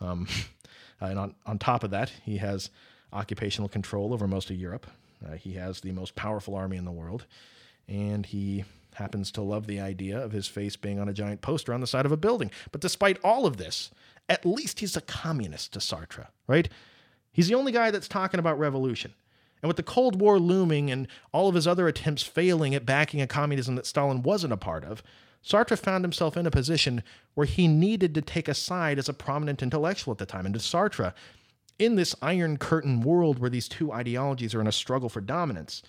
Um, 0.00 0.26
and 1.00 1.18
on, 1.18 1.34
on 1.44 1.58
top 1.58 1.84
of 1.84 1.90
that, 1.90 2.10
he 2.24 2.38
has 2.38 2.70
occupational 3.12 3.68
control 3.68 4.12
over 4.14 4.26
most 4.26 4.50
of 4.50 4.56
Europe. 4.56 4.86
Uh, 5.24 5.34
he 5.34 5.52
has 5.52 5.80
the 5.80 5.92
most 5.92 6.16
powerful 6.16 6.54
army 6.54 6.76
in 6.76 6.84
the 6.86 6.90
world. 6.90 7.26
And 7.86 8.24
he 8.26 8.64
happens 8.96 9.30
to 9.32 9.42
love 9.42 9.66
the 9.66 9.80
idea 9.80 10.18
of 10.18 10.32
his 10.32 10.46
face 10.46 10.76
being 10.76 10.98
on 10.98 11.08
a 11.08 11.14
giant 11.14 11.40
poster 11.40 11.72
on 11.72 11.80
the 11.80 11.86
side 11.86 12.06
of 12.06 12.12
a 12.12 12.16
building. 12.16 12.50
But 12.72 12.80
despite 12.80 13.18
all 13.24 13.46
of 13.46 13.56
this, 13.56 13.90
at 14.28 14.44
least 14.44 14.80
he's 14.80 14.96
a 14.96 15.00
communist 15.00 15.72
to 15.72 15.78
Sartre, 15.78 16.26
right? 16.46 16.68
He's 17.32 17.48
the 17.48 17.54
only 17.54 17.72
guy 17.72 17.90
that's 17.90 18.08
talking 18.08 18.40
about 18.40 18.58
revolution. 18.58 19.14
And 19.62 19.68
with 19.68 19.76
the 19.76 19.82
Cold 19.82 20.20
War 20.20 20.38
looming 20.38 20.90
and 20.90 21.08
all 21.32 21.48
of 21.48 21.54
his 21.54 21.66
other 21.66 21.88
attempts 21.88 22.22
failing 22.22 22.74
at 22.74 22.86
backing 22.86 23.20
a 23.20 23.26
communism 23.26 23.74
that 23.76 23.86
Stalin 23.86 24.22
wasn't 24.22 24.52
a 24.52 24.58
part 24.58 24.84
of, 24.84 25.02
Sartre 25.44 25.78
found 25.78 26.04
himself 26.04 26.36
in 26.36 26.46
a 26.46 26.50
position 26.50 27.02
where 27.34 27.46
he 27.46 27.68
needed 27.68 28.14
to 28.14 28.22
take 28.22 28.48
a 28.48 28.54
side 28.54 28.98
as 28.98 29.08
a 29.08 29.14
prominent 29.14 29.62
intellectual 29.62 30.12
at 30.12 30.18
the 30.18 30.26
time. 30.26 30.44
And 30.44 30.54
to 30.54 30.60
Sartre, 30.60 31.14
in 31.78 31.94
this 31.94 32.14
Iron 32.20 32.56
Curtain 32.56 33.00
world 33.00 33.38
where 33.38 33.50
these 33.50 33.68
two 33.68 33.92
ideologies 33.92 34.54
are 34.54 34.60
in 34.60 34.66
a 34.66 34.72
struggle 34.72 35.08
for 35.08 35.20
dominance, 35.20 35.82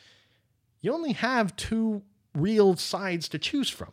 you 0.82 0.94
only 0.94 1.14
have 1.14 1.56
two 1.56 2.04
real 2.40 2.76
sides 2.76 3.28
to 3.30 3.40
choose 3.40 3.70
from. 3.70 3.92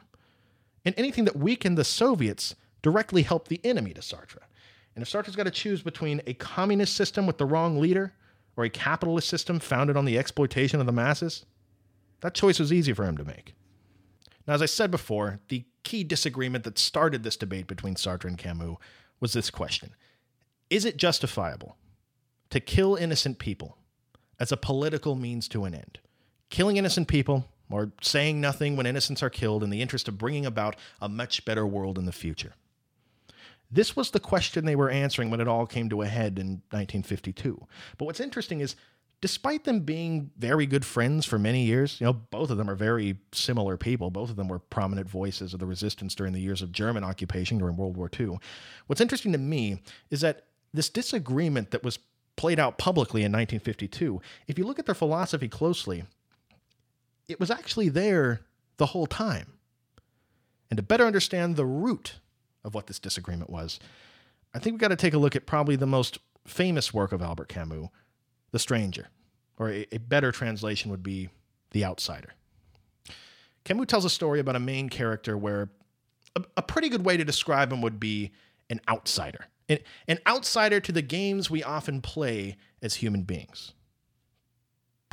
And 0.85 0.95
anything 0.99 1.25
that 1.25 1.37
weakened 1.37 1.79
the 1.79 1.85
Soviets 1.85 2.55
directly 2.83 3.23
helped 3.23 3.49
the 3.49 3.61
enemy 3.65 3.95
to 3.95 4.01
Sartre. 4.01 4.43
And 4.95 5.03
if 5.03 5.11
Sartre's 5.11 5.37
got 5.37 5.45
to 5.45 5.51
choose 5.51 5.83
between 5.83 6.21
a 6.27 6.35
communist 6.35 6.95
system 6.95 7.27
with 7.27 7.39
the 7.39 7.47
wrong 7.47 7.81
leader 7.81 8.13
or 8.57 8.65
a 8.65 8.71
capitalist 8.71 9.29
system 9.29 9.59
founded 9.59 9.97
on 9.97 10.05
the 10.05 10.19
exploitation 10.19 10.81
of 10.81 10.87
the 10.87 10.93
masses, 10.93 11.47
that 12.21 12.35
choice 12.35 12.59
was 12.59 12.73
easy 12.73 12.93
for 12.93 13.05
him 13.05 13.17
to 13.17 13.25
make. 13.25 13.55
Now, 14.47 14.55
as 14.55 14.63
I 14.63 14.67
said 14.67 14.91
before, 14.91 15.41
the 15.49 15.65
key 15.83 16.05
disagreement 16.05 16.65
that 16.65 16.79
started 16.79 17.23
this 17.23 17.37
debate 17.37 17.67
between 17.67 17.95
Sartre 17.95 18.29
and 18.29 18.39
Camus 18.39 18.77
was 19.21 19.33
this 19.33 19.51
question 19.51 19.95
Is 20.71 20.85
it 20.85 20.97
justifiable 20.97 21.77
to 22.51 22.61
kill 22.61 22.95
innocent 22.95 23.39
people 23.39 23.79
as 24.39 24.53
a 24.53 24.57
political 24.57 25.15
means 25.15 25.49
to 25.49 25.65
an 25.65 25.75
end? 25.75 25.99
Killing 26.51 26.77
innocent 26.77 27.09
people 27.09 27.49
or 27.75 27.91
saying 28.01 28.41
nothing 28.41 28.77
when 28.77 28.87
innocents 28.87 29.21
are 29.21 29.31
killed 29.31 29.65
in 29.65 29.71
the 29.71 29.83
interest 29.83 30.07
of 30.07 30.17
bringing 30.17 30.47
about 30.47 30.77
a 31.01 31.09
much 31.09 31.45
better 31.45 31.67
world 31.67 31.99
in 31.99 32.05
the 32.05 32.13
future? 32.13 32.55
This 33.69 33.97
was 33.97 34.13
the 34.13 34.21
question 34.21 34.65
they 34.65 34.77
were 34.77 34.91
answering 34.91 35.29
when 35.29 35.41
it 35.41 35.49
all 35.49 35.67
came 35.67 35.89
to 35.89 36.03
a 36.03 36.07
head 36.07 36.39
in 36.39 36.63
1952. 36.71 37.67
But 37.99 38.05
what's 38.05 38.21
interesting 38.21 38.61
is, 38.61 38.77
despite 39.21 39.65
them 39.65 39.81
being 39.81 40.31
very 40.39 40.67
good 40.67 40.85
friends 40.85 41.27
for 41.27 41.37
many 41.37 41.65
years, 41.65 42.01
you 42.01 42.07
know, 42.07 42.13
both 42.13 42.51
of 42.51 42.59
them 42.59 42.71
are 42.71 42.77
very 42.77 43.17
similar 43.33 43.77
people. 43.77 44.09
Both 44.13 44.31
of 44.31 44.37
them 44.37 44.47
were 44.47 44.61
prominent 44.61 45.09
voices 45.09 45.53
of 45.53 45.59
the 45.59 45.67
resistance 45.67 46.15
during 46.15 46.33
the 46.33 46.41
years 46.41 46.63
of 46.63 46.71
German 46.71 47.03
occupation 47.03 47.59
during 47.59 47.77
World 47.77 47.97
War 47.97 48.09
II. 48.17 48.39
What's 48.87 49.01
interesting 49.01 49.33
to 49.33 49.39
me 49.39 49.83
is 50.11 50.21
that 50.21 50.45
this 50.73 50.89
disagreement 50.89 51.73
that 51.73 51.83
was 51.83 51.99
played 52.37 52.61
out 52.61 52.79
publicly 52.79 53.23
in 53.23 53.33
1952, 53.33 54.21
if 54.47 54.59
you 54.59 54.65
look 54.65 54.79
at 54.79 54.87
their 54.87 54.95
philosophy 54.95 55.49
closely, 55.49 56.05
it 57.29 57.41
was 57.41 57.51
actually 57.51 57.89
there 57.89 58.41
the 58.77 58.87
whole 58.87 59.07
time. 59.07 59.55
And 60.71 60.77
to 60.77 60.83
better 60.83 61.07
understand 61.07 61.57
the 61.57 61.67
root 61.67 62.15
of 62.65 62.75
what 62.75 62.87
this 62.87 62.99
disagreement 62.99 63.51
was, 63.51 63.79
I 64.55 64.59
think 64.59 64.75
we've 64.75 64.81
got 64.81 64.89
to 64.89 64.97
take 64.97 65.15
a 65.15 65.19
look 65.19 65.37
at 65.37 65.47
probably 65.47 65.77
the 65.77 65.87
most 65.87 66.19
famous 66.47 66.93
work 66.93 67.13
of 67.13 67.23
Albert 67.23 67.49
Camus, 67.49 67.89
The 68.51 68.59
Stranger, 68.59 69.09
or 69.59 69.71
a, 69.71 69.87
a 69.93 69.99
better 69.99 70.33
translation 70.33 70.91
would 70.91 71.03
be 71.03 71.29
The 71.73 71.85
Outsider. 71.85 72.35
Camus 73.65 73.87
tells 73.87 74.05
a 74.05 74.11
story 74.11 74.41
about 74.41 74.57
a 74.57 74.61
main 74.61 74.89
character 74.89 75.37
where 75.39 75.71
a, 76.37 76.43
a 76.57 76.63
pretty 76.63 76.89
good 76.89 77.05
way 77.05 77.17
to 77.17 77.25
describe 77.25 77.73
him 77.73 77.81
would 77.81 77.99
be 77.99 78.33
an 78.71 78.81
outsider. 78.89 79.47
An, 79.69 79.79
an 80.07 80.19
outsider 80.27 80.81
to 80.81 80.93
the 80.93 81.03
games 81.03 81.51
we 81.51 81.63
often 81.63 82.01
play 82.01 82.57
as 82.83 82.97
human 82.97 83.23
beings. 83.23 83.73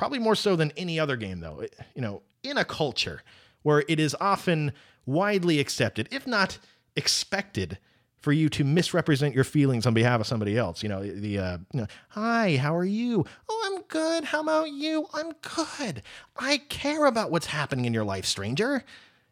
Probably 0.02 0.18
more 0.18 0.34
so 0.34 0.56
than 0.56 0.72
any 0.78 1.00
other 1.00 1.16
game, 1.16 1.42
though. 1.42 1.60
It, 1.60 1.76
you 1.94 2.02
know, 2.02 2.24
in 2.42 2.58
a 2.58 2.66
culture 2.66 3.22
where 3.62 3.84
it 3.88 4.00
is 4.00 4.16
often 4.20 4.74
widely 5.06 5.60
accepted, 5.60 6.10
if 6.10 6.26
not 6.26 6.58
expected 6.96 7.78
for 8.18 8.32
you 8.32 8.50
to 8.50 8.64
misrepresent 8.64 9.36
your 9.36 9.44
feelings 9.44 9.86
on 9.86 9.94
behalf 9.94 10.20
of 10.20 10.26
somebody 10.26 10.58
else. 10.58 10.82
You 10.82 10.90
know, 10.90 11.04
the, 11.04 11.38
uh, 11.38 11.58
you 11.72 11.82
know, 11.82 11.88
hi, 12.10 12.58
how 12.58 12.76
are 12.76 12.84
you? 12.84 13.28
Oh, 13.48 13.72
I'm 13.72 13.84
good. 13.84 14.24
How 14.24 14.42
about 14.42 14.72
you? 14.72 15.06
I'm 15.14 15.34
good. 15.44 16.02
I 16.36 16.58
care 16.58 17.06
about 17.06 17.30
what's 17.30 17.46
happening 17.46 17.86
in 17.86 17.94
your 17.94 18.04
life, 18.04 18.26
stranger. 18.26 18.84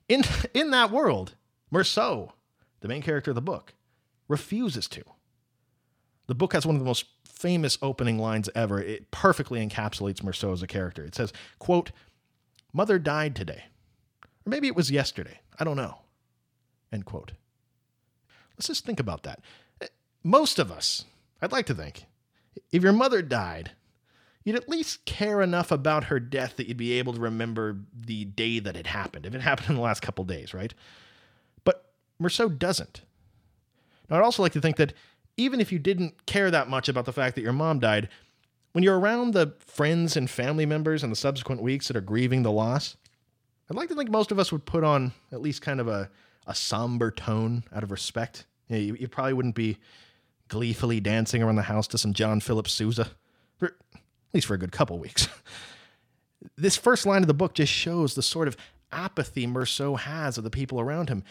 In, 0.07 0.21
in 0.53 0.69
that 0.69 0.91
world, 0.91 1.33
Meursault, 1.73 2.33
the 2.81 2.87
main 2.87 3.01
character 3.01 3.31
of 3.31 3.35
the 3.35 3.41
book, 3.41 3.73
refuses 4.27 4.87
to. 4.89 5.01
The 6.27 6.35
book 6.35 6.53
has 6.53 6.63
one 6.63 6.75
of 6.75 6.79
the 6.79 6.85
most 6.85 7.05
famous 7.39 7.77
opening 7.81 8.19
lines 8.19 8.49
ever. 8.53 8.81
It 8.81 9.11
perfectly 9.11 9.65
encapsulates 9.65 10.21
Meursault 10.21 10.53
as 10.53 10.61
a 10.61 10.67
character. 10.67 11.05
It 11.05 11.15
says, 11.15 11.31
quote, 11.57 11.91
Mother 12.73 12.99
died 12.99 13.35
today. 13.35 13.63
Or 14.45 14.49
maybe 14.49 14.67
it 14.67 14.75
was 14.75 14.91
yesterday. 14.91 15.39
I 15.57 15.63
don't 15.63 15.77
know. 15.77 15.99
End 16.91 17.05
quote. 17.05 17.31
Let's 18.57 18.67
just 18.67 18.85
think 18.85 18.99
about 18.99 19.23
that. 19.23 19.39
Most 20.21 20.59
of 20.59 20.69
us, 20.69 21.05
I'd 21.41 21.53
like 21.53 21.65
to 21.67 21.73
think, 21.73 22.05
if 22.71 22.83
your 22.83 22.91
mother 22.91 23.21
died, 23.21 23.71
you'd 24.43 24.57
at 24.57 24.67
least 24.67 25.05
care 25.05 25.41
enough 25.41 25.71
about 25.71 26.05
her 26.05 26.19
death 26.19 26.57
that 26.57 26.67
you'd 26.67 26.75
be 26.75 26.99
able 26.99 27.13
to 27.13 27.21
remember 27.21 27.77
the 27.97 28.25
day 28.25 28.59
that 28.59 28.75
it 28.75 28.87
happened, 28.87 29.25
if 29.25 29.33
it 29.33 29.41
happened 29.41 29.69
in 29.69 29.75
the 29.75 29.81
last 29.81 30.01
couple 30.01 30.25
days, 30.25 30.53
right? 30.53 30.73
But 31.63 31.93
Meursault 32.21 32.59
doesn't. 32.59 33.01
Now, 34.09 34.17
I'd 34.17 34.23
also 34.23 34.43
like 34.43 34.53
to 34.53 34.61
think 34.61 34.75
that 34.75 34.93
even 35.39 35.61
if 35.61 35.71
you 35.71 35.79
didn't 35.79 36.25
care 36.25 36.51
that 36.51 36.69
much 36.69 36.89
about 36.89 37.05
the 37.05 37.13
fact 37.13 37.35
that 37.35 37.41
your 37.41 37.53
mom 37.53 37.79
died, 37.79 38.09
when 38.73 38.83
you're 38.83 38.99
around 38.99 39.33
the 39.33 39.53
friends 39.59 40.15
and 40.15 40.29
family 40.29 40.65
members 40.65 41.03
in 41.03 41.09
the 41.09 41.15
subsequent 41.15 41.61
weeks 41.61 41.87
that 41.87 41.97
are 41.97 42.01
grieving 42.01 42.43
the 42.43 42.51
loss, 42.51 42.97
I'd 43.69 43.77
like 43.77 43.89
to 43.89 43.95
think 43.95 44.09
most 44.09 44.31
of 44.31 44.39
us 44.39 44.51
would 44.51 44.65
put 44.65 44.83
on 44.83 45.13
at 45.31 45.41
least 45.41 45.61
kind 45.61 45.79
of 45.79 45.87
a, 45.87 46.09
a 46.45 46.53
somber 46.53 47.11
tone 47.11 47.63
out 47.73 47.83
of 47.83 47.91
respect 47.91 48.45
you, 48.67 48.75
know, 48.75 48.81
you, 48.81 48.95
you, 48.99 49.07
probably 49.07 49.33
wouldn't 49.33 49.55
be 49.55 49.77
gleefully 50.47 50.99
dancing 50.99 51.41
around 51.41 51.55
the 51.55 51.63
house 51.63 51.87
to 51.87 51.97
some 51.97 52.13
John 52.13 52.39
Philip 52.39 52.67
Sousa, 52.67 53.09
for, 53.57 53.67
at 53.67 54.01
least 54.33 54.47
for 54.47 54.53
a 54.53 54.57
good 54.57 54.71
couple 54.71 54.97
weeks. 54.99 55.27
this 56.57 56.77
first 56.77 57.05
line 57.05 57.21
of 57.21 57.27
the 57.27 57.33
book 57.33 57.53
just 57.53 57.71
shows 57.71 58.15
the 58.15 58.23
sort 58.23 58.47
of 58.47 58.57
apathy 58.91 59.45
Meursault 59.45 59.99
has 59.99 60.37
of 60.37 60.43
the 60.43 60.49
people 60.49 60.79
around 60.79 61.09
him 61.09 61.23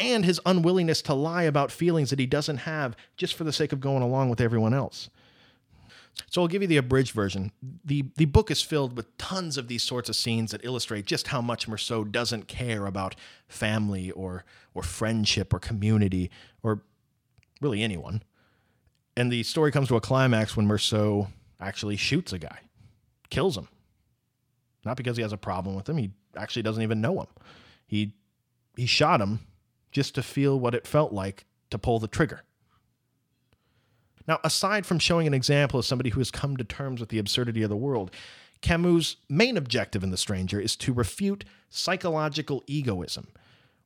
and 0.00 0.24
his 0.24 0.40
unwillingness 0.46 1.02
to 1.02 1.14
lie 1.14 1.42
about 1.42 1.70
feelings 1.70 2.10
that 2.10 2.18
he 2.18 2.26
doesn't 2.26 2.58
have 2.58 2.96
just 3.16 3.34
for 3.34 3.44
the 3.44 3.52
sake 3.52 3.72
of 3.72 3.80
going 3.80 4.02
along 4.02 4.30
with 4.30 4.40
everyone 4.40 4.74
else. 4.74 5.10
So 6.28 6.42
I'll 6.42 6.48
give 6.48 6.62
you 6.62 6.68
the 6.68 6.76
abridged 6.76 7.12
version. 7.12 7.52
The 7.84 8.04
the 8.16 8.24
book 8.24 8.50
is 8.50 8.62
filled 8.62 8.96
with 8.96 9.16
tons 9.16 9.56
of 9.56 9.68
these 9.68 9.82
sorts 9.82 10.08
of 10.08 10.16
scenes 10.16 10.50
that 10.50 10.64
illustrate 10.64 11.06
just 11.06 11.28
how 11.28 11.40
much 11.40 11.68
Meursault 11.68 12.10
doesn't 12.10 12.48
care 12.48 12.86
about 12.86 13.14
family 13.48 14.10
or 14.10 14.44
or 14.74 14.82
friendship 14.82 15.54
or 15.54 15.58
community 15.58 16.30
or 16.62 16.82
really 17.60 17.82
anyone. 17.82 18.22
And 19.16 19.30
the 19.30 19.42
story 19.42 19.70
comes 19.70 19.88
to 19.88 19.96
a 19.96 20.00
climax 20.00 20.56
when 20.56 20.66
Meursault 20.66 21.28
actually 21.60 21.96
shoots 21.96 22.32
a 22.32 22.38
guy, 22.38 22.60
kills 23.28 23.56
him. 23.56 23.68
Not 24.84 24.96
because 24.96 25.16
he 25.16 25.22
has 25.22 25.32
a 25.32 25.38
problem 25.38 25.74
with 25.74 25.88
him, 25.88 25.96
he 25.96 26.10
actually 26.36 26.62
doesn't 26.62 26.82
even 26.82 27.00
know 27.00 27.20
him. 27.20 27.26
He 27.86 28.14
he 28.76 28.86
shot 28.86 29.20
him 29.20 29.40
just 29.90 30.14
to 30.14 30.22
feel 30.22 30.58
what 30.58 30.74
it 30.74 30.86
felt 30.86 31.12
like 31.12 31.44
to 31.70 31.78
pull 31.78 31.98
the 31.98 32.08
trigger. 32.08 32.42
Now, 34.26 34.38
aside 34.44 34.86
from 34.86 34.98
showing 34.98 35.26
an 35.26 35.34
example 35.34 35.80
of 35.80 35.86
somebody 35.86 36.10
who 36.10 36.20
has 36.20 36.30
come 36.30 36.56
to 36.56 36.64
terms 36.64 37.00
with 37.00 37.08
the 37.08 37.18
absurdity 37.18 37.62
of 37.62 37.70
the 37.70 37.76
world, 37.76 38.10
Camus' 38.60 39.16
main 39.28 39.56
objective 39.56 40.04
in 40.04 40.10
The 40.10 40.16
Stranger 40.16 40.60
is 40.60 40.76
to 40.76 40.92
refute 40.92 41.44
psychological 41.68 42.62
egoism, 42.66 43.28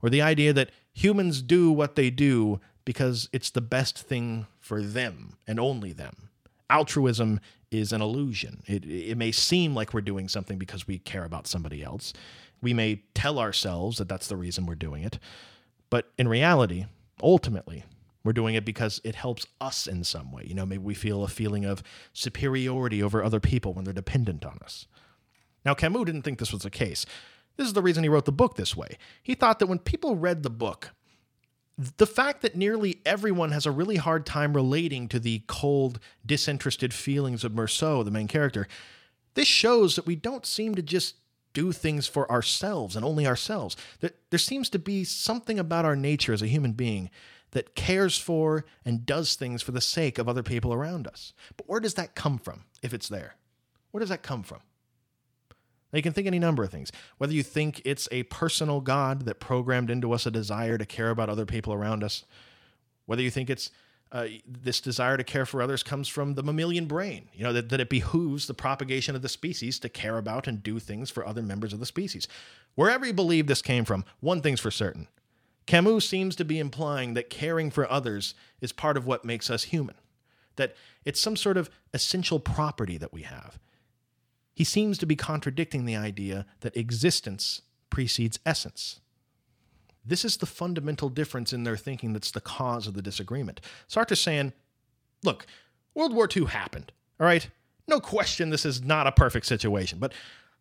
or 0.02 0.10
the 0.10 0.22
idea 0.22 0.52
that 0.52 0.70
humans 0.92 1.40
do 1.40 1.70
what 1.70 1.94
they 1.94 2.10
do 2.10 2.60
because 2.84 3.28
it's 3.32 3.50
the 3.50 3.60
best 3.60 3.98
thing 3.98 4.46
for 4.58 4.82
them 4.82 5.36
and 5.46 5.58
only 5.58 5.92
them. 5.92 6.28
Altruism 6.68 7.40
is 7.70 7.92
an 7.92 8.02
illusion. 8.02 8.62
It, 8.66 8.84
it 8.84 9.16
may 9.16 9.32
seem 9.32 9.74
like 9.74 9.94
we're 9.94 10.00
doing 10.00 10.28
something 10.28 10.58
because 10.58 10.86
we 10.86 10.98
care 10.98 11.24
about 11.24 11.46
somebody 11.46 11.82
else. 11.82 12.12
We 12.60 12.74
may 12.74 13.02
tell 13.14 13.38
ourselves 13.38 13.98
that 13.98 14.08
that's 14.08 14.28
the 14.28 14.36
reason 14.36 14.66
we're 14.66 14.74
doing 14.74 15.04
it. 15.04 15.18
But 15.94 16.10
in 16.18 16.26
reality, 16.26 16.86
ultimately, 17.22 17.84
we're 18.24 18.32
doing 18.32 18.56
it 18.56 18.64
because 18.64 19.00
it 19.04 19.14
helps 19.14 19.46
us 19.60 19.86
in 19.86 20.02
some 20.02 20.32
way. 20.32 20.42
You 20.44 20.56
know, 20.56 20.66
maybe 20.66 20.82
we 20.82 20.92
feel 20.92 21.22
a 21.22 21.28
feeling 21.28 21.64
of 21.64 21.84
superiority 22.12 23.00
over 23.00 23.22
other 23.22 23.38
people 23.38 23.74
when 23.74 23.84
they're 23.84 23.94
dependent 23.94 24.44
on 24.44 24.58
us. 24.64 24.88
Now, 25.64 25.72
Camus 25.72 26.02
didn't 26.06 26.22
think 26.22 26.40
this 26.40 26.52
was 26.52 26.62
the 26.62 26.68
case. 26.68 27.06
This 27.56 27.68
is 27.68 27.74
the 27.74 27.80
reason 27.80 28.02
he 28.02 28.08
wrote 28.08 28.24
the 28.24 28.32
book 28.32 28.56
this 28.56 28.76
way. 28.76 28.98
He 29.22 29.36
thought 29.36 29.60
that 29.60 29.68
when 29.68 29.78
people 29.78 30.16
read 30.16 30.42
the 30.42 30.50
book, 30.50 30.90
the 31.78 32.08
fact 32.08 32.42
that 32.42 32.56
nearly 32.56 33.00
everyone 33.06 33.52
has 33.52 33.64
a 33.64 33.70
really 33.70 33.94
hard 33.94 34.26
time 34.26 34.52
relating 34.52 35.06
to 35.10 35.20
the 35.20 35.44
cold, 35.46 36.00
disinterested 36.26 36.92
feelings 36.92 37.44
of 37.44 37.52
Meursault, 37.52 38.04
the 38.04 38.10
main 38.10 38.26
character, 38.26 38.66
this 39.34 39.46
shows 39.46 39.94
that 39.94 40.06
we 40.06 40.16
don't 40.16 40.44
seem 40.44 40.74
to 40.74 40.82
just 40.82 41.14
do 41.54 41.72
things 41.72 42.06
for 42.06 42.30
ourselves 42.30 42.94
and 42.94 43.04
only 43.04 43.26
ourselves. 43.26 43.76
There, 44.00 44.10
there 44.28 44.38
seems 44.38 44.68
to 44.70 44.78
be 44.78 45.04
something 45.04 45.58
about 45.58 45.86
our 45.86 45.96
nature 45.96 46.34
as 46.34 46.42
a 46.42 46.46
human 46.46 46.72
being 46.72 47.08
that 47.52 47.74
cares 47.74 48.18
for 48.18 48.66
and 48.84 49.06
does 49.06 49.36
things 49.36 49.62
for 49.62 49.72
the 49.72 49.80
sake 49.80 50.18
of 50.18 50.28
other 50.28 50.42
people 50.42 50.74
around 50.74 51.06
us. 51.06 51.32
But 51.56 51.68
where 51.68 51.80
does 51.80 51.94
that 51.94 52.14
come 52.14 52.36
from, 52.36 52.64
if 52.82 52.92
it's 52.92 53.08
there? 53.08 53.36
Where 53.92 54.00
does 54.00 54.10
that 54.10 54.22
come 54.22 54.42
from? 54.42 54.58
Now, 55.92 55.98
you 55.98 56.02
can 56.02 56.12
think 56.12 56.26
any 56.26 56.40
number 56.40 56.64
of 56.64 56.70
things. 56.70 56.90
Whether 57.18 57.32
you 57.34 57.44
think 57.44 57.80
it's 57.84 58.08
a 58.10 58.24
personal 58.24 58.80
God 58.80 59.26
that 59.26 59.38
programmed 59.38 59.90
into 59.90 60.12
us 60.12 60.26
a 60.26 60.30
desire 60.32 60.76
to 60.76 60.84
care 60.84 61.10
about 61.10 61.28
other 61.28 61.46
people 61.46 61.72
around 61.72 62.02
us, 62.02 62.24
whether 63.06 63.22
you 63.22 63.30
think 63.30 63.48
it's 63.48 63.70
uh, 64.12 64.26
this 64.46 64.80
desire 64.80 65.16
to 65.16 65.24
care 65.24 65.44
for 65.44 65.60
others 65.60 65.82
comes 65.82 66.06
from 66.06 66.34
the 66.34 66.42
mammalian 66.42 66.86
brain, 66.86 67.28
you 67.34 67.42
know, 67.42 67.52
that, 67.52 67.68
that 67.70 67.80
it 67.80 67.88
behooves 67.88 68.46
the 68.46 68.54
propagation 68.54 69.16
of 69.16 69.22
the 69.22 69.28
species 69.28 69.78
to 69.80 69.88
care 69.88 70.18
about 70.18 70.46
and 70.46 70.62
do 70.62 70.78
things 70.78 71.10
for 71.10 71.26
other 71.26 71.42
members 71.42 71.72
of 71.72 71.80
the 71.80 71.86
species. 71.86 72.28
Wherever 72.74 73.04
you 73.06 73.12
believe 73.12 73.46
this 73.46 73.62
came 73.62 73.84
from, 73.84 74.04
one 74.20 74.40
thing's 74.40 74.60
for 74.60 74.70
certain 74.70 75.08
Camus 75.66 76.08
seems 76.08 76.36
to 76.36 76.44
be 76.44 76.58
implying 76.58 77.14
that 77.14 77.30
caring 77.30 77.70
for 77.70 77.90
others 77.90 78.34
is 78.60 78.72
part 78.72 78.96
of 78.96 79.06
what 79.06 79.24
makes 79.24 79.50
us 79.50 79.64
human, 79.64 79.96
that 80.56 80.76
it's 81.04 81.20
some 81.20 81.36
sort 81.36 81.56
of 81.56 81.70
essential 81.92 82.38
property 82.38 82.98
that 82.98 83.12
we 83.12 83.22
have. 83.22 83.58
He 84.54 84.64
seems 84.64 84.98
to 84.98 85.06
be 85.06 85.16
contradicting 85.16 85.84
the 85.84 85.96
idea 85.96 86.46
that 86.60 86.76
existence 86.76 87.62
precedes 87.90 88.38
essence. 88.44 89.00
This 90.04 90.24
is 90.24 90.36
the 90.36 90.46
fundamental 90.46 91.08
difference 91.08 91.52
in 91.52 91.64
their 91.64 91.76
thinking 91.76 92.12
that's 92.12 92.30
the 92.30 92.40
cause 92.40 92.86
of 92.86 92.94
the 92.94 93.02
disagreement. 93.02 93.60
Sartre's 93.88 94.20
saying, 94.20 94.52
look, 95.22 95.46
World 95.94 96.14
War 96.14 96.28
II 96.34 96.46
happened, 96.46 96.92
all 97.18 97.26
right? 97.26 97.48
No 97.86 98.00
question 98.00 98.50
this 98.50 98.66
is 98.66 98.82
not 98.82 99.06
a 99.06 99.12
perfect 99.12 99.46
situation, 99.46 99.98
but 99.98 100.12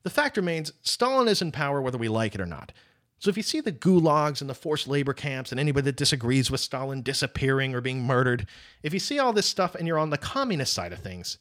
the 0.03 0.09
fact 0.09 0.37
remains 0.37 0.73
Stalin 0.81 1.27
is 1.27 1.41
in 1.41 1.51
power 1.51 1.81
whether 1.81 1.97
we 1.97 2.09
like 2.09 2.35
it 2.35 2.41
or 2.41 2.45
not. 2.45 2.71
So 3.19 3.29
if 3.29 3.37
you 3.37 3.43
see 3.43 3.61
the 3.61 3.71
gulags 3.71 4.41
and 4.41 4.49
the 4.49 4.53
forced 4.53 4.85
labor 4.85 5.13
camps 5.13 5.51
and 5.51 5.59
anybody 5.59 5.85
that 5.85 5.95
disagrees 5.95 6.51
with 6.51 6.59
Stalin 6.59 7.01
disappearing 7.01 7.73
or 7.73 7.79
being 7.79 8.03
murdered, 8.03 8.47
if 8.83 8.93
you 8.93 8.99
see 8.99 9.17
all 9.17 9.31
this 9.31 9.47
stuff 9.47 9.75
and 9.75 9.87
you're 9.87 9.97
on 9.97 10.09
the 10.09 10.17
communist 10.17 10.73
side 10.73 10.91
of 10.91 10.99
things, 10.99 11.37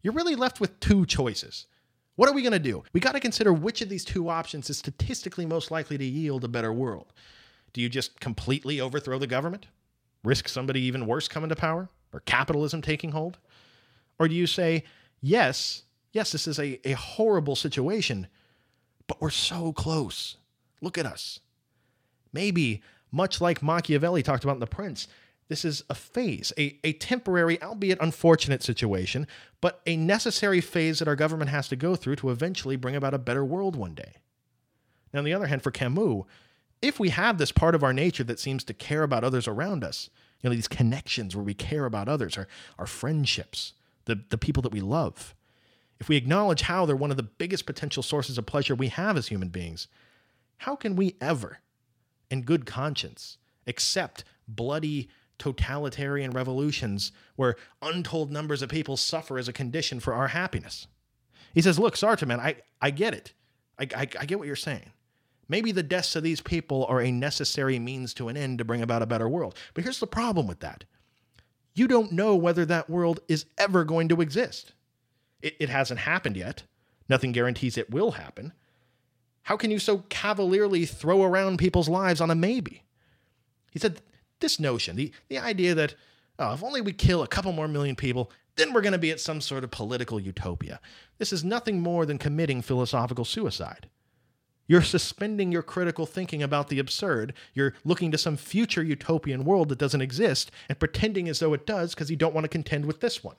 you're 0.00 0.12
really 0.12 0.36
left 0.36 0.60
with 0.60 0.78
two 0.78 1.04
choices. 1.06 1.66
What 2.14 2.28
are 2.28 2.34
we 2.34 2.42
going 2.42 2.52
to 2.52 2.60
do? 2.60 2.84
We 2.92 3.00
got 3.00 3.12
to 3.12 3.20
consider 3.20 3.52
which 3.52 3.82
of 3.82 3.88
these 3.88 4.04
two 4.04 4.28
options 4.28 4.70
is 4.70 4.78
statistically 4.78 5.44
most 5.44 5.72
likely 5.72 5.98
to 5.98 6.04
yield 6.04 6.44
a 6.44 6.48
better 6.48 6.72
world. 6.72 7.12
Do 7.74 7.82
you 7.82 7.90
just 7.90 8.18
completely 8.20 8.80
overthrow 8.80 9.18
the 9.18 9.26
government? 9.26 9.66
Risk 10.22 10.48
somebody 10.48 10.80
even 10.80 11.06
worse 11.06 11.28
coming 11.28 11.50
to 11.50 11.56
power? 11.56 11.90
Or 12.12 12.20
capitalism 12.20 12.80
taking 12.80 13.10
hold? 13.10 13.38
Or 14.18 14.28
do 14.28 14.34
you 14.34 14.46
say, 14.46 14.84
yes, 15.20 15.82
yes, 16.12 16.32
this 16.32 16.46
is 16.46 16.58
a, 16.58 16.80
a 16.88 16.92
horrible 16.92 17.56
situation, 17.56 18.28
but 19.06 19.20
we're 19.20 19.30
so 19.30 19.72
close. 19.72 20.36
Look 20.80 20.96
at 20.96 21.04
us. 21.04 21.40
Maybe, 22.32 22.82
much 23.10 23.40
like 23.40 23.62
Machiavelli 23.62 24.22
talked 24.22 24.44
about 24.44 24.54
in 24.54 24.60
The 24.60 24.66
Prince, 24.66 25.08
this 25.48 25.64
is 25.64 25.82
a 25.90 25.94
phase, 25.94 26.52
a, 26.56 26.78
a 26.84 26.94
temporary, 26.94 27.60
albeit 27.62 28.00
unfortunate 28.00 28.62
situation, 28.62 29.26
but 29.60 29.80
a 29.86 29.96
necessary 29.96 30.60
phase 30.60 31.00
that 31.00 31.08
our 31.08 31.16
government 31.16 31.50
has 31.50 31.68
to 31.68 31.76
go 31.76 31.96
through 31.96 32.16
to 32.16 32.30
eventually 32.30 32.76
bring 32.76 32.96
about 32.96 33.14
a 33.14 33.18
better 33.18 33.44
world 33.44 33.76
one 33.76 33.94
day. 33.94 34.14
Now, 35.12 35.18
on 35.18 35.24
the 35.24 35.34
other 35.34 35.46
hand, 35.46 35.62
for 35.62 35.70
Camus, 35.70 36.24
if 36.84 37.00
we 37.00 37.08
have 37.08 37.38
this 37.38 37.50
part 37.50 37.74
of 37.74 37.82
our 37.82 37.94
nature 37.94 38.24
that 38.24 38.38
seems 38.38 38.62
to 38.64 38.74
care 38.74 39.02
about 39.02 39.24
others 39.24 39.48
around 39.48 39.82
us, 39.82 40.10
you 40.40 40.50
know, 40.50 40.54
these 40.54 40.68
connections 40.68 41.34
where 41.34 41.44
we 41.44 41.54
care 41.54 41.86
about 41.86 42.08
others, 42.08 42.36
our, 42.36 42.46
our 42.78 42.86
friendships, 42.86 43.72
the, 44.04 44.20
the 44.28 44.36
people 44.36 44.62
that 44.62 44.72
we 44.72 44.80
love, 44.80 45.34
if 45.98 46.08
we 46.10 46.16
acknowledge 46.16 46.62
how 46.62 46.84
they're 46.84 46.94
one 46.94 47.10
of 47.10 47.16
the 47.16 47.22
biggest 47.22 47.64
potential 47.64 48.02
sources 48.02 48.36
of 48.36 48.44
pleasure 48.44 48.74
we 48.74 48.88
have 48.88 49.16
as 49.16 49.28
human 49.28 49.48
beings, 49.48 49.88
how 50.58 50.76
can 50.76 50.94
we 50.94 51.16
ever, 51.22 51.60
in 52.30 52.42
good 52.42 52.66
conscience, 52.66 53.38
accept 53.66 54.24
bloody 54.46 55.08
totalitarian 55.38 56.32
revolutions 56.32 57.12
where 57.36 57.56
untold 57.80 58.30
numbers 58.30 58.60
of 58.60 58.68
people 58.68 58.96
suffer 58.98 59.38
as 59.38 59.48
a 59.48 59.52
condition 59.52 60.00
for 60.00 60.12
our 60.12 60.28
happiness. 60.28 60.86
He 61.54 61.62
says, 61.62 61.78
Look, 61.78 61.94
Sartre, 61.96 62.26
man, 62.26 62.40
I, 62.40 62.56
I 62.80 62.90
get 62.90 63.14
it. 63.14 63.32
I, 63.78 63.88
I, 63.96 64.00
I 64.20 64.26
get 64.26 64.38
what 64.38 64.46
you're 64.46 64.56
saying. 64.56 64.92
Maybe 65.48 65.72
the 65.72 65.82
deaths 65.82 66.16
of 66.16 66.22
these 66.22 66.40
people 66.40 66.86
are 66.86 67.00
a 67.00 67.10
necessary 67.10 67.78
means 67.78 68.14
to 68.14 68.28
an 68.28 68.36
end 68.36 68.58
to 68.58 68.64
bring 68.64 68.82
about 68.82 69.02
a 69.02 69.06
better 69.06 69.28
world. 69.28 69.56
But 69.74 69.84
here's 69.84 70.00
the 70.00 70.06
problem 70.06 70.46
with 70.46 70.60
that 70.60 70.84
you 71.74 71.88
don't 71.88 72.12
know 72.12 72.36
whether 72.36 72.64
that 72.64 72.88
world 72.88 73.20
is 73.26 73.46
ever 73.58 73.84
going 73.84 74.08
to 74.08 74.20
exist. 74.20 74.72
It, 75.42 75.56
it 75.58 75.68
hasn't 75.68 76.00
happened 76.00 76.36
yet. 76.36 76.62
Nothing 77.08 77.32
guarantees 77.32 77.76
it 77.76 77.90
will 77.90 78.12
happen. 78.12 78.52
How 79.42 79.56
can 79.56 79.70
you 79.70 79.78
so 79.78 79.98
cavalierly 80.08 80.86
throw 80.86 81.22
around 81.22 81.58
people's 81.58 81.88
lives 81.88 82.20
on 82.20 82.30
a 82.30 82.34
maybe? 82.34 82.84
He 83.72 83.78
said, 83.78 84.00
this 84.40 84.60
notion, 84.60 84.96
the, 84.96 85.12
the 85.28 85.38
idea 85.38 85.74
that 85.74 85.94
oh, 86.38 86.54
if 86.54 86.62
only 86.62 86.80
we 86.80 86.92
kill 86.92 87.22
a 87.22 87.28
couple 87.28 87.52
more 87.52 87.68
million 87.68 87.96
people, 87.96 88.30
then 88.56 88.72
we're 88.72 88.80
going 88.80 88.92
to 88.92 88.98
be 88.98 89.10
at 89.10 89.20
some 89.20 89.40
sort 89.40 89.64
of 89.64 89.70
political 89.70 90.20
utopia. 90.20 90.80
This 91.18 91.32
is 91.32 91.44
nothing 91.44 91.80
more 91.80 92.06
than 92.06 92.18
committing 92.18 92.62
philosophical 92.62 93.24
suicide. 93.24 93.88
You're 94.66 94.82
suspending 94.82 95.52
your 95.52 95.62
critical 95.62 96.06
thinking 96.06 96.42
about 96.42 96.68
the 96.68 96.78
absurd. 96.78 97.34
You're 97.52 97.74
looking 97.84 98.10
to 98.12 98.18
some 98.18 98.36
future 98.36 98.82
utopian 98.82 99.44
world 99.44 99.68
that 99.68 99.78
doesn't 99.78 100.00
exist 100.00 100.50
and 100.68 100.78
pretending 100.78 101.28
as 101.28 101.38
though 101.38 101.52
it 101.52 101.66
does 101.66 101.94
because 101.94 102.10
you 102.10 102.16
don't 102.16 102.34
want 102.34 102.44
to 102.44 102.48
contend 102.48 102.86
with 102.86 103.00
this 103.00 103.22
one. 103.22 103.36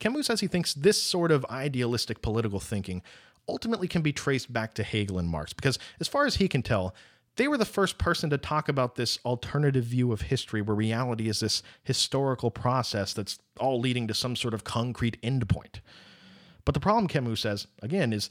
Camus 0.00 0.26
says 0.26 0.40
he 0.40 0.48
thinks 0.48 0.74
this 0.74 1.00
sort 1.00 1.30
of 1.30 1.46
idealistic 1.46 2.20
political 2.20 2.58
thinking 2.58 3.02
ultimately 3.48 3.88
can 3.88 4.02
be 4.02 4.12
traced 4.12 4.52
back 4.52 4.74
to 4.74 4.82
Hegel 4.82 5.18
and 5.18 5.28
Marx 5.28 5.52
because, 5.52 5.78
as 6.00 6.08
far 6.08 6.26
as 6.26 6.36
he 6.36 6.48
can 6.48 6.62
tell, 6.62 6.94
they 7.36 7.46
were 7.46 7.56
the 7.56 7.64
first 7.64 7.98
person 7.98 8.28
to 8.30 8.38
talk 8.38 8.68
about 8.68 8.96
this 8.96 9.18
alternative 9.24 9.84
view 9.84 10.10
of 10.10 10.22
history 10.22 10.60
where 10.60 10.74
reality 10.74 11.28
is 11.28 11.40
this 11.40 11.62
historical 11.84 12.50
process 12.50 13.14
that's 13.14 13.38
all 13.60 13.80
leading 13.80 14.08
to 14.08 14.14
some 14.14 14.34
sort 14.34 14.54
of 14.54 14.64
concrete 14.64 15.22
endpoint. 15.22 15.80
But 16.64 16.74
the 16.74 16.80
problem, 16.80 17.06
Camus 17.06 17.40
says, 17.40 17.68
again, 17.80 18.12
is 18.12 18.28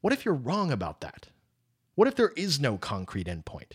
what 0.00 0.12
if 0.12 0.24
you're 0.24 0.34
wrong 0.34 0.70
about 0.70 1.00
that? 1.00 1.28
What 1.94 2.08
if 2.08 2.14
there 2.14 2.32
is 2.36 2.60
no 2.60 2.76
concrete 2.76 3.26
endpoint? 3.26 3.72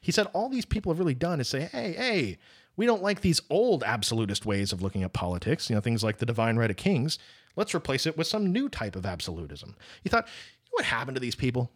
He 0.00 0.12
said 0.12 0.28
all 0.32 0.48
these 0.48 0.64
people 0.64 0.92
have 0.92 0.98
really 0.98 1.14
done 1.14 1.40
is 1.40 1.48
say, 1.48 1.68
hey, 1.72 1.92
hey, 1.92 2.38
we 2.76 2.86
don't 2.86 3.02
like 3.02 3.20
these 3.20 3.40
old 3.50 3.84
absolutist 3.84 4.46
ways 4.46 4.72
of 4.72 4.82
looking 4.82 5.02
at 5.02 5.12
politics, 5.12 5.68
you 5.68 5.76
know, 5.76 5.80
things 5.80 6.02
like 6.02 6.18
the 6.18 6.26
divine 6.26 6.56
right 6.56 6.70
of 6.70 6.76
kings. 6.76 7.18
Let's 7.56 7.74
replace 7.74 8.06
it 8.06 8.16
with 8.16 8.26
some 8.26 8.52
new 8.52 8.68
type 8.68 8.96
of 8.96 9.06
absolutism. 9.06 9.76
He 10.02 10.08
thought, 10.08 10.26
what 10.70 10.84
happened 10.84 11.16
to 11.16 11.20
these 11.20 11.36
people? 11.36 11.70